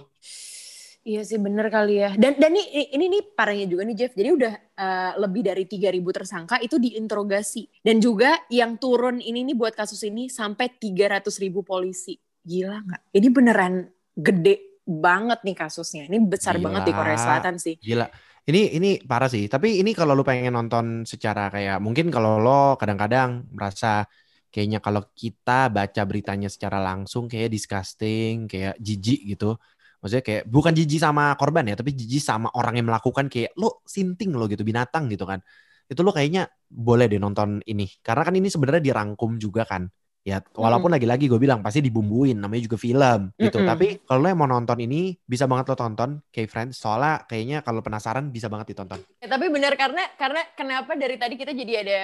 Iya 1.00 1.24
sih 1.24 1.39
bener 1.39 1.72
kali 1.72 2.04
ya. 2.04 2.12
Dan 2.19 2.36
dan 2.36 2.52
ini 2.52 2.91
ini 2.91 3.06
nih 3.08 3.24
parahnya 3.32 3.72
juga 3.72 3.88
nih 3.88 3.95
Jeff. 3.95 4.13
Jadi 4.13 4.30
udah 4.36 4.54
eh, 4.60 5.12
lebih 5.15 5.41
dari 5.48 5.63
3000 5.63 5.95
tersangka 6.12 6.56
itu 6.60 6.76
diinterogasi. 6.76 7.80
Dan 7.80 8.04
juga 8.04 8.36
yang 8.52 8.76
turun 8.76 9.24
ini 9.24 9.48
nih 9.48 9.56
buat 9.56 9.74
kasus 9.80 10.04
ini 10.04 10.28
sampai 10.28 10.76
300 10.76 11.24
ribu 11.39 11.63
polisi. 11.63 12.19
Gila 12.43 12.84
nggak? 12.84 13.02
Ini 13.15 13.28
beneran 13.32 13.74
gede 14.12 14.84
banget 14.84 15.39
nih 15.48 15.56
kasusnya. 15.56 16.04
Ini 16.12 16.19
besar 16.28 16.60
Gila. 16.60 16.65
banget 16.67 16.82
di 16.91 16.93
Korea 16.93 17.17
Selatan 17.17 17.56
sih. 17.56 17.76
Gila. 17.80 18.08
Ini 18.50 18.62
ini 18.76 18.89
parah 19.00 19.32
sih. 19.32 19.48
Tapi 19.48 19.80
ini 19.80 19.95
kalau 19.95 20.19
lu 20.19 20.28
pengen 20.28 20.52
nonton 20.52 21.08
secara 21.08 21.48
kayak 21.48 21.80
mungkin 21.80 22.12
kalau 22.12 22.43
lo 22.43 22.76
kadang-kadang 22.76 23.48
merasa 23.56 24.04
kayaknya 24.49 24.81
kalau 24.81 25.05
kita 25.13 25.69
baca 25.69 26.01
beritanya 26.05 26.49
secara 26.49 26.81
langsung 26.81 27.29
kayak 27.29 27.53
disgusting, 27.53 28.49
kayak 28.49 28.75
jijik 28.81 29.38
gitu. 29.38 29.55
Maksudnya 29.99 30.23
kayak 30.23 30.43
bukan 30.47 30.73
jijik 30.73 30.99
sama 30.99 31.35
korban 31.38 31.69
ya, 31.69 31.75
tapi 31.77 31.91
jijik 31.93 32.23
sama 32.23 32.49
orang 32.57 32.81
yang 32.81 32.88
melakukan 32.89 33.29
kayak 33.29 33.53
lo 33.59 33.83
sinting 33.85 34.33
lo 34.33 34.49
gitu, 34.49 34.65
binatang 34.65 35.12
gitu 35.12 35.27
kan. 35.27 35.43
Itu 35.85 36.01
lo 36.01 36.13
kayaknya 36.13 36.49
boleh 36.69 37.05
deh 37.09 37.21
nonton 37.21 37.62
ini. 37.65 37.85
Karena 38.01 38.23
kan 38.25 38.33
ini 38.38 38.47
sebenarnya 38.47 38.81
dirangkum 38.81 39.38
juga 39.38 39.65
kan. 39.65 39.89
Ya, 40.19 40.43
walaupun 40.51 40.91
lagi-lagi 40.91 41.31
gue 41.31 41.39
bilang 41.39 41.63
pasti 41.63 41.79
dibumbuin, 41.79 42.38
namanya 42.38 42.62
juga 42.69 42.77
film 42.77 43.31
gitu. 43.39 43.63
Mm-mm. 43.63 43.71
Tapi 43.71 43.88
kalau 44.03 44.19
lo 44.21 44.27
yang 44.29 44.38
mau 44.38 44.51
nonton 44.51 44.77
ini 44.83 45.15
bisa 45.25 45.47
banget 45.47 45.73
lo 45.73 45.75
tonton 45.79 46.21
kayak 46.29 46.49
Friends. 46.51 46.75
Soalnya 46.77 47.23
kayaknya 47.25 47.57
kalau 47.63 47.79
penasaran 47.79 48.29
bisa 48.29 48.51
banget 48.51 48.75
ditonton. 48.75 48.99
Ya, 49.23 49.27
tapi 49.31 49.47
benar 49.49 49.73
karena 49.79 50.05
karena 50.19 50.43
kenapa 50.53 50.93
dari 50.99 51.15
tadi 51.17 51.35
kita 51.39 51.55
jadi 51.55 51.73
ada 51.81 51.99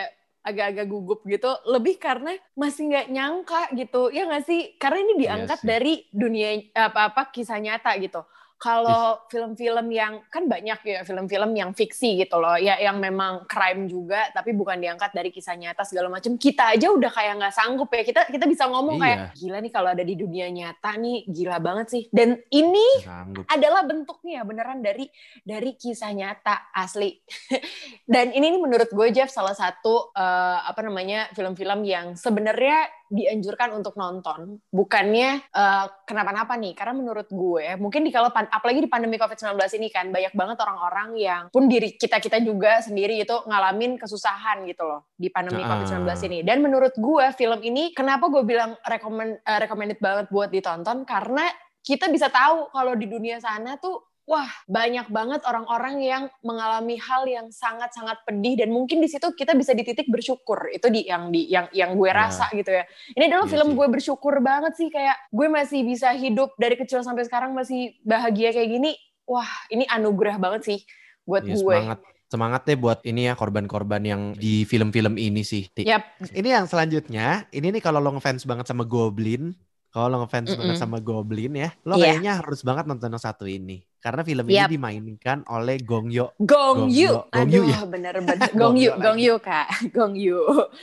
agak-agak 0.46 0.86
gugup 0.86 1.20
gitu 1.26 1.50
lebih 1.66 1.98
karena 1.98 2.38
masih 2.54 2.94
nggak 2.94 3.08
nyangka 3.10 3.62
gitu 3.74 4.14
ya 4.14 4.30
nggak 4.30 4.46
sih 4.46 4.78
karena 4.78 4.98
ini 5.02 5.14
diangkat 5.26 5.58
Iya 5.58 5.64
sih. 5.66 5.70
dari 5.74 5.94
dunia 6.14 6.50
apa-apa 6.78 7.34
kisah 7.34 7.58
nyata 7.58 7.98
gitu 7.98 8.22
kalau 8.56 9.20
film-film 9.28 9.92
yang 9.92 10.24
kan 10.32 10.48
banyak 10.48 10.80
ya 10.82 11.00
film-film 11.04 11.52
yang 11.54 11.76
fiksi 11.76 12.24
gitu 12.24 12.40
loh. 12.40 12.56
Ya 12.56 12.80
yang 12.80 12.98
memang 12.98 13.44
crime 13.46 13.86
juga 13.86 14.32
tapi 14.32 14.56
bukan 14.56 14.80
diangkat 14.80 15.12
dari 15.12 15.30
kisah 15.30 15.54
nyata 15.54 15.84
segala 15.84 16.08
macam 16.08 16.40
kita 16.40 16.72
aja 16.72 16.88
udah 16.90 17.12
kayak 17.12 17.34
nggak 17.36 17.54
sanggup 17.54 17.92
ya. 17.92 18.02
Kita 18.02 18.22
kita 18.32 18.48
bisa 18.48 18.66
ngomong 18.66 18.96
Iya. 18.96 19.04
kayak 19.04 19.20
gila 19.36 19.58
nih 19.60 19.74
kalau 19.76 19.90
ada 19.92 20.04
di 20.04 20.16
dunia 20.16 20.48
nyata 20.48 20.92
nih 20.96 21.28
gila 21.28 21.58
banget 21.60 21.88
sih. 21.92 22.04
Dan 22.10 22.40
ini 22.48 22.88
Sanggup. 23.04 23.44
adalah 23.46 23.84
bentuknya 23.84 24.42
beneran 24.48 24.80
dari 24.80 25.06
dari 25.44 25.76
kisah 25.76 26.16
nyata 26.16 26.72
asli. 26.72 27.12
Dan 28.08 28.32
ini 28.32 28.56
nih 28.56 28.62
menurut 28.62 28.88
gue 28.88 29.08
Jeff 29.12 29.30
salah 29.30 29.54
satu 29.54 30.16
eh, 30.16 30.60
apa 30.64 30.80
namanya 30.80 31.28
film-film 31.36 31.84
yang 31.84 32.16
sebenarnya 32.16 32.88
dianjurkan 33.10 33.76
untuk 33.76 33.94
nonton. 34.00 34.60
Bukannya 34.70 35.30
eh, 35.46 35.86
kenapa-napa 36.08 36.58
nih. 36.58 36.74
Karena 36.74 36.94
menurut 36.98 37.28
gue 37.30 37.78
mungkin 37.78 38.06
di 38.06 38.12
kalau 38.14 38.30
apalagi 38.32 38.84
di 38.84 38.90
pandemi 38.90 39.20
COVID-19 39.22 39.58
ini 39.78 39.88
kan 39.94 40.10
banyak 40.10 40.34
banget 40.34 40.58
orang-orang 40.62 41.10
yang 41.18 41.44
pun 41.50 41.70
diri 41.70 41.96
kita-kita 41.96 42.42
juga 42.42 42.82
sendiri 42.82 43.22
itu 43.22 43.36
ngalamin 43.46 43.98
kesusahan 44.02 44.66
gitu 44.70 44.84
loh 44.86 45.02
di 45.16 45.30
pandemi 45.30 45.62
Ah. 45.66 45.78
COVID-19 45.78 46.08
ini. 46.30 46.40
Dan 46.46 46.62
menurut 46.62 46.94
gue 46.98 47.26
film 47.34 47.60
ini 47.62 47.92
kenapa 47.94 48.30
gue 48.30 48.44
bilang 48.46 48.78
recommend 48.86 49.42
eh, 49.42 49.60
recommended 49.62 50.00
banget 50.02 50.26
buat 50.30 50.50
ditonton? 50.50 51.04
Karena 51.04 51.46
kita 51.86 52.10
bisa 52.10 52.34
tahu 52.34 52.74
kalau 52.74 52.98
di 52.98 53.06
dunia 53.06 53.38
sana 53.38 53.78
tuh 53.78 54.15
wah 54.26 54.50
banyak 54.66 55.06
banget 55.08 55.46
orang-orang 55.46 56.02
yang 56.02 56.24
mengalami 56.42 56.98
hal 56.98 57.26
yang 57.26 57.48
sangat-sangat 57.48 58.26
pedih 58.26 58.58
dan 58.58 58.74
mungkin 58.74 58.98
di 58.98 59.06
situ 59.06 59.30
kita 59.32 59.54
bisa 59.54 59.72
di 59.72 59.86
titik 59.86 60.10
bersyukur 60.10 60.66
itu 60.70 60.90
di 60.90 61.06
yang 61.06 61.30
di 61.30 61.46
yang 61.46 61.70
yang 61.70 61.94
gue 61.94 62.10
Ya. 62.10 62.26
rasa 62.26 62.50
gitu 62.52 62.70
ya 62.70 62.84
ini 63.14 63.30
adalah 63.30 63.46
Iya 63.46 63.54
film 63.54 63.70
sih. 63.70 63.76
gue 63.78 63.88
bersyukur 63.88 64.36
banget 64.42 64.74
sih 64.76 64.90
kayak 64.90 65.18
gue 65.30 65.48
masih 65.48 65.80
bisa 65.82 66.10
hidup 66.12 66.58
dari 66.58 66.74
kecil 66.74 67.02
sampai 67.02 67.24
sekarang 67.24 67.54
masih 67.54 67.94
bahagia 68.02 68.50
kayak 68.50 68.70
gini 68.72 68.92
wah 69.24 69.46
ini 69.70 69.86
anugerah 69.86 70.38
banget 70.38 70.62
sih 70.66 70.80
buat 71.24 71.46
Iya, 71.46 71.56
gue 71.56 71.78
semangat. 71.78 72.00
Semangat 72.26 72.62
deh 72.66 72.74
buat 72.76 73.00
ini 73.06 73.30
ya 73.30 73.34
korban-korban 73.34 74.02
yang 74.02 74.22
di 74.34 74.66
film-film 74.66 75.14
ini 75.16 75.46
sih. 75.46 75.70
Yap. 75.78 76.18
Ini 76.34 76.58
yang 76.58 76.66
selanjutnya, 76.66 77.46
ini 77.54 77.70
nih 77.70 77.80
kalau 77.80 78.02
lo 78.02 78.18
ngefans 78.18 78.50
banget 78.50 78.66
sama 78.66 78.82
Goblin, 78.82 79.54
kalau 79.96 80.12
lo 80.12 80.18
ngefans 80.28 80.52
Mm-mm. 80.52 80.60
banget 80.60 80.76
sama 80.76 81.00
Goblin 81.00 81.56
ya, 81.56 81.72
lo 81.88 81.96
Iya. 81.96 82.20
kayaknya 82.20 82.34
harus 82.44 82.60
banget 82.68 82.84
nonton 82.84 83.16
yang 83.16 83.24
satu 83.24 83.48
ini. 83.48 83.80
Karena 84.04 84.22
film 84.22 84.46
Yap. 84.46 84.68
ini 84.68 84.76
dimainkan 84.76 85.48
oleh 85.48 85.80
Gong 85.80 86.12
Yoo. 86.12 86.36
Gong 86.38 86.46
Gong 86.46 86.92
Yu, 86.92 87.10
Yoo. 87.10 87.24
Gong 87.32 87.48
Yoo 87.50 87.64
aduh 87.64 87.66
ya? 87.66 87.80
bener-bener 87.88 88.50
Gong 88.52 88.60
Gong 88.60 88.76
Yu, 88.76 88.84
Yoo 88.92 89.00
Gong. 89.00 89.18
Yu 89.18 89.36
kak, 89.40 89.68
Gong 89.96 90.14
Yu, 90.14 90.40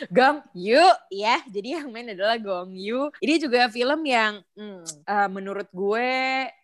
Gong 0.09 0.38
Yu 0.57 0.83
ya. 1.12 1.37
Jadi 1.44 1.68
yang 1.77 1.92
main 1.92 2.09
adalah 2.09 2.40
Gong 2.40 2.72
Yu. 2.72 3.12
Ini 3.20 3.35
juga 3.37 3.68
film 3.68 4.01
yang 4.03 4.40
hmm, 4.57 4.83
eh, 5.05 5.29
menurut 5.29 5.68
gue 5.68 6.11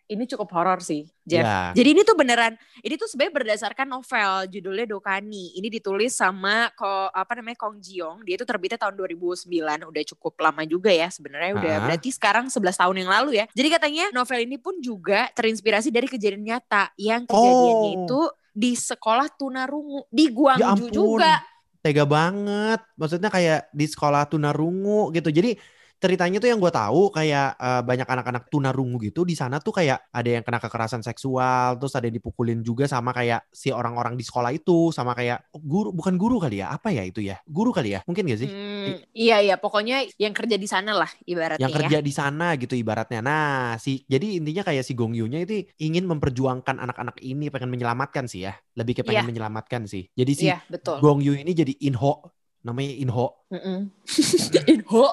ini 0.09 0.25
cukup 0.25 0.49
horor 0.57 0.81
sih, 0.81 1.05
Jeff. 1.21 1.45
Ya. 1.45 1.71
Jadi 1.77 1.89
ini 1.93 2.01
tuh 2.01 2.17
beneran, 2.17 2.57
ini 2.81 2.97
tuh 2.97 3.05
sebenarnya 3.07 3.35
berdasarkan 3.45 3.85
novel 3.85 4.49
judulnya 4.49 4.89
Dokani. 4.89 5.53
Ini 5.55 5.69
ditulis 5.69 6.17
sama 6.17 6.73
ko, 6.73 7.13
apa 7.13 7.37
namanya 7.37 7.61
Kong 7.61 7.77
Jiong. 7.77 8.25
Dia 8.25 8.41
itu 8.41 8.49
terbitnya 8.49 8.81
tahun 8.81 8.97
2009, 8.97 9.85
udah 9.85 10.03
cukup 10.17 10.33
lama 10.41 10.65
juga 10.65 10.89
ya 10.89 11.13
sebenarnya. 11.13 11.53
Udah 11.55 11.75
Ah. 11.77 11.83
berarti 11.85 12.09
sekarang 12.09 12.49
11 12.49 12.75
tahun 12.75 13.05
yang 13.05 13.11
lalu 13.13 13.31
ya. 13.37 13.45
Jadi 13.53 13.69
katanya 13.69 14.05
novel 14.11 14.41
ini 14.43 14.57
pun 14.57 14.81
juga 14.81 15.29
terinspirasi 15.31 15.93
dari 15.93 16.09
kejadian 16.09 16.41
nyata 16.43 16.89
yang 16.97 17.29
kejadiannya 17.29 17.77
Oh. 17.77 17.95
itu 18.01 18.21
di 18.51 18.73
sekolah 18.75 19.29
tunarungu 19.37 20.09
di 20.09 20.27
Ya 20.27 20.35
Guangzhou 20.35 20.89
ampun. 20.89 20.91
juga. 20.91 21.45
Tega 21.79 22.03
banget. 22.03 22.81
Maksudnya 22.97 23.31
kayak 23.31 23.71
di 23.71 23.87
sekolah 23.87 24.27
tunarungu 24.27 25.15
gitu. 25.15 25.31
Jadi 25.31 25.55
ceritanya 25.99 26.39
tuh 26.39 26.49
yang 26.51 26.63
gue 26.63 26.73
tahu 26.73 27.11
kayak 27.11 27.59
eh, 27.59 27.83
banyak 27.83 28.09
anak-anak 28.09 28.45
tunarungu 28.49 28.99
gitu 29.03 29.27
di 29.27 29.35
sana 29.35 29.59
tuh 29.59 29.75
kayak 29.75 30.11
ada 30.15 30.31
yang 30.31 30.43
kena 30.47 30.59
kekerasan 30.63 31.03
seksual, 31.03 31.79
terus 31.79 31.95
ada 31.99 32.07
yang 32.07 32.17
dipukulin 32.17 32.63
juga 32.63 32.87
sama 32.87 33.11
kayak 33.15 33.47
si 33.51 33.71
orang-orang 33.75 34.15
di 34.15 34.25
sekolah 34.25 34.51
itu, 34.55 34.95
sama 34.95 35.13
kayak 35.13 35.51
oh, 35.55 35.63
guru 35.63 35.91
bukan 35.95 36.15
guru 36.15 36.39
kali 36.39 36.63
ya? 36.63 36.71
Apa 36.73 36.95
ya 36.95 37.03
itu 37.03 37.23
ya? 37.23 37.39
Guru 37.45 37.71
kali 37.75 37.99
ya? 37.99 38.01
Mungkin 38.07 38.27
gak 38.31 38.41
sih? 38.43 38.51
Hmm, 38.51 39.03
iya 39.13 39.43
iya 39.43 39.57
pokoknya 39.59 40.07
yang 40.17 40.33
kerja 40.33 40.57
di 40.57 40.69
sana 40.71 40.95
lah 40.95 41.11
ibaratnya 41.27 41.61
yang 41.61 41.75
ya. 41.75 41.79
kerja 41.83 41.99
di 41.99 42.13
sana 42.15 42.55
gitu 42.55 42.79
ibaratnya. 42.79 43.21
Nah, 43.21 43.77
si 43.83 44.07
jadi 44.07 44.39
intinya 44.39 44.63
kayak 44.63 44.87
si 44.87 44.95
Gong 44.95 45.13
Yoo-nya 45.19 45.43
itu 45.43 45.67
ingin 45.83 46.07
memperjuangkan 46.07 46.79
anak-anak 46.79 47.19
ini, 47.21 47.51
pengen 47.51 47.69
menyelamatkan 47.75 48.31
sih 48.31 48.47
ya. 48.47 48.55
Lebih 48.79 49.03
ke 49.03 49.03
pengen 49.03 49.27
Iya. 49.27 49.29
menyelamatkan 49.35 49.91
sih. 49.91 50.07
Jadi 50.15 50.33
si 50.39 50.47
Iya 50.47 50.63
betul. 50.71 51.03
Gong 51.03 51.21
Yoo 51.21 51.35
ini 51.35 51.51
jadi 51.51 51.75
Inho, 51.91 52.23
namanya 52.63 52.95
Inho. 52.99 53.27
Mm-mm. 53.49 53.79
Inho, 54.75 55.07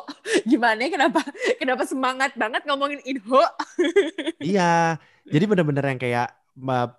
gimana? 0.43 0.79
ya? 0.85 0.89
Kenapa? 0.93 1.21
Kenapa 1.61 1.83
semangat 1.85 2.31
banget 2.35 2.65
ngomongin 2.65 3.01
Inho? 3.05 3.41
iya, 4.43 4.97
jadi 5.29 5.43
bener-bener 5.45 5.85
yang 5.85 6.01
kayak 6.01 6.27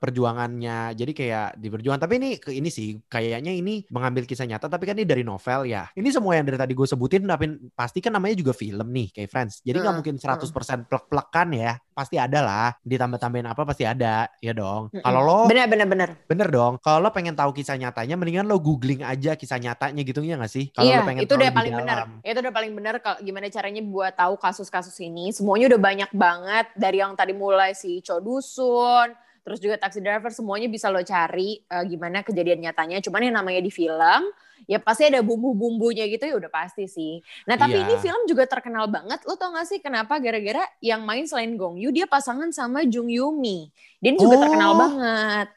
perjuangannya. 0.01 0.93
Jadi 0.95 1.13
kayak 1.17 1.57
diperjuangkan. 1.59 2.03
Tapi 2.05 2.15
ini 2.21 2.31
ke 2.37 2.53
ini 2.53 2.69
sih 2.69 3.01
kayaknya 3.09 3.53
ini 3.57 3.89
mengambil 3.89 4.29
kisah 4.29 4.45
nyata. 4.45 4.69
Tapi 4.69 4.85
kan 4.85 4.95
ini 4.97 5.09
dari 5.09 5.25
novel 5.25 5.67
ya. 5.67 5.89
Ini 5.97 6.09
semua 6.13 6.37
yang 6.37 6.45
dari 6.47 6.61
tadi 6.61 6.73
gue 6.77 6.87
sebutin, 6.87 7.25
tapi 7.25 7.73
pasti 7.73 7.99
kan 8.05 8.15
namanya 8.15 8.37
juga 8.37 8.53
film 8.53 8.93
nih, 8.93 9.11
kayak 9.17 9.29
Friends. 9.33 9.65
Jadi 9.65 9.77
nggak 9.81 9.95
Hmm, 9.97 10.05
mungkin 10.05 10.17
100% 10.21 10.85
plek-plekan 10.87 11.49
ya. 11.57 11.73
Pasti 11.97 12.21
ada 12.21 12.45
lah. 12.45 12.69
Ditambah-tambahin 12.85 13.49
apa 13.49 13.65
pasti 13.65 13.89
ada, 13.89 14.29
ya 14.45 14.53
dong. 14.53 14.93
Kalau 14.93 15.21
lo 15.25 15.39
Bener 15.49 15.65
bener 15.65 15.89
bener. 15.89 16.11
Bener 16.29 16.49
dong. 16.53 16.77
Kalau 16.85 17.01
lo 17.01 17.09
pengen 17.09 17.33
tahu 17.33 17.57
kisah 17.57 17.81
nyatanya, 17.81 18.21
mendingan 18.21 18.45
lo 18.45 18.61
googling 18.61 19.01
aja 19.01 19.33
kisah 19.33 19.57
nyatanya 19.57 20.05
gitu 20.05 20.21
ya 20.21 20.37
nggak 20.37 20.53
sih? 20.53 20.69
Kalau 20.77 20.85
Iya, 20.85 21.01
lo 21.01 21.09
pengen 21.09 21.21
itu 21.25 21.33
tahu 21.33 21.41
udah 21.41 21.51
paling 21.57 21.73
benar. 21.73 21.99
Itu 22.21 22.39
udah 22.45 22.55
paling 22.55 22.73
benar 22.77 22.95
kalau 23.01 23.19
gimana 23.25 23.49
caranya 23.49 23.81
buat 23.81 24.13
tahu 24.13 24.35
kasus-kasus 24.37 24.97
ini. 25.01 25.33
Semuanya 25.33 25.73
udah 25.73 25.81
banyak 25.81 26.11
banget 26.13 26.67
dari 26.77 27.01
yang 27.01 27.17
tadi 27.17 27.33
mulai 27.33 27.73
si 27.73 28.05
Cho 28.05 28.21
Dusun, 28.21 29.17
terus 29.47 29.63
juga 29.63 29.79
taxi 29.79 30.03
driver 30.03 30.29
semuanya 30.29 30.67
bisa 30.67 30.91
lo 30.91 30.99
cari 31.01 31.63
eh, 31.63 31.85
gimana 31.87 32.21
kejadian 32.21 32.59
nyatanya. 32.61 32.99
Cuman 32.99 33.23
yang 33.23 33.39
namanya 33.39 33.63
di 33.63 33.71
film 33.71 34.23
ya 34.67 34.77
pasti 34.77 35.07
ada 35.07 35.23
bumbu-bumbunya 35.23 36.11
gitu 36.11 36.27
ya 36.27 36.35
udah 36.35 36.51
pasti 36.51 36.85
sih. 36.85 37.23
Nah 37.45 37.55
tapi 37.55 37.79
Iya. 37.79 37.87
ini 37.87 37.95
film 37.97 38.27
juga 38.27 38.43
terkenal 38.45 38.91
banget. 38.91 39.23
Lo 39.23 39.39
tau 39.39 39.55
gak 39.55 39.65
sih 39.65 39.79
kenapa? 39.79 40.19
Gara-gara 40.19 40.67
yang 40.81 41.07
main 41.07 41.23
selain 41.23 41.55
Gong 41.55 41.79
Yoo 41.79 41.95
dia 41.95 42.05
pasangan 42.05 42.51
sama 42.51 42.83
Jung 42.83 43.07
Yumi. 43.07 43.71
Dia 43.97 44.11
ini 44.11 44.19
juga 44.19 44.35
Oh. 44.35 44.43
terkenal 44.43 44.73
banget. 44.75 45.49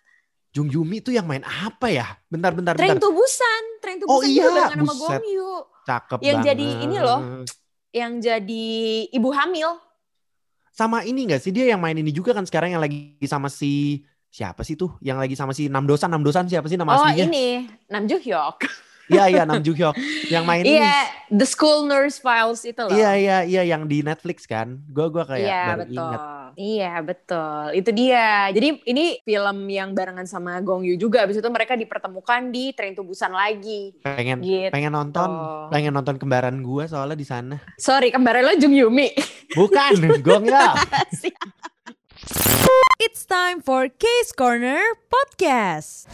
Jung 0.50 0.70
Yumi 0.70 0.98
tuh 1.00 1.10
yang 1.12 1.26
main 1.26 1.42
apa 1.42 1.90
ya? 1.90 2.06
Bentar, 2.26 2.54
bentar, 2.54 2.74
Train 2.74 2.94
bentar. 2.94 3.02
to 3.02 3.10
Busan, 3.10 3.64
Train 3.80 3.98
to 3.98 4.06
Oh 4.06 4.18
Busan 4.18 4.30
iya, 4.30 4.46
juga 4.46 4.62
sama. 4.70 4.94
Gong 4.94 5.26
Yoo. 5.26 5.58
Cakep 5.84 6.18
Yang 6.22 6.30
banget. 6.36 6.48
jadi 6.48 6.68
ini 6.86 6.98
loh. 7.00 7.20
Yang 7.90 8.14
jadi 8.22 8.68
ibu 9.10 9.30
hamil. 9.32 9.70
Sama 10.74 11.04
ini 11.04 11.28
nggak 11.28 11.42
sih 11.44 11.52
dia 11.52 11.66
yang 11.76 11.82
main 11.84 11.98
ini 11.98 12.12
juga 12.16 12.32
kan 12.38 12.46
sekarang 12.48 12.74
yang 12.78 12.82
lagi 12.84 13.20
sama 13.28 13.50
si 13.52 14.04
siapa 14.30 14.62
sih 14.64 14.76
tuh? 14.80 14.96
Yang 15.04 15.18
lagi 15.26 15.36
sama 15.36 15.52
si 15.58 15.68
Namdosan, 15.68 16.10
Namdosan 16.14 16.46
siapa 16.48 16.68
sih 16.72 16.78
nama 16.80 16.96
Oh 16.96 17.02
aslinya? 17.02 17.26
ini 17.26 17.70
Nam 17.90 18.08
Joo 18.10 18.20
Hyuk. 18.22 18.60
Iya 19.10 19.24
iya 19.28 19.42
Nam 19.42 19.60
Joo 19.60 19.74
Hyuk 19.74 19.98
yang 20.28 20.46
main 20.46 20.62
ini. 20.62 20.78
Iya, 20.78 20.96
The 21.28 21.44
School 21.44 21.84
Nurse 21.84 22.18
Files 22.18 22.62
itu 22.62 22.78
loh. 22.80 22.90
Iya 22.90 23.12
iya 23.14 23.38
iya 23.42 23.62
yang 23.66 23.86
di 23.86 24.00
Netflix 24.00 24.46
kan. 24.46 24.86
Gua 24.88 25.10
gua 25.10 25.26
kayak 25.26 25.42
Iya, 25.44 25.64
baru 25.66 25.80
betul. 25.82 25.98
ingat. 26.00 26.22
Iya 26.54 26.92
betul. 27.02 27.64
Itu 27.74 27.90
dia. 27.92 28.28
Jadi 28.50 28.68
ini 28.86 29.06
film 29.20 29.58
yang 29.66 29.90
barengan 29.92 30.26
sama 30.26 30.58
Gong 30.60 30.84
Yoo 30.84 30.96
juga. 30.96 31.24
Abis 31.24 31.38
itu 31.38 31.48
mereka 31.48 31.74
dipertemukan 31.74 32.42
di 32.48 32.70
Train 32.72 32.94
to 32.94 33.02
Busan 33.02 33.32
lagi. 33.32 33.98
Pengen 34.00 34.40
Gitu. 34.40 34.70
pengen 34.70 34.92
nonton, 34.92 35.30
pengen 35.68 35.90
nonton 35.92 36.16
kembaran 36.16 36.60
gua 36.60 36.86
soalnya 36.86 37.16
di 37.16 37.26
sana. 37.26 37.58
Sorry, 37.76 38.10
kembaran 38.10 38.42
lo 38.42 38.54
Jung 38.56 38.74
Yumi. 38.74 39.10
Bukan, 39.52 39.98
Gong 40.26 40.46
ya. 40.46 40.78
It's 43.00 43.24
time 43.24 43.58
for 43.60 43.88
Case 43.88 44.30
Corner 44.32 44.82
Podcast. 45.08 46.06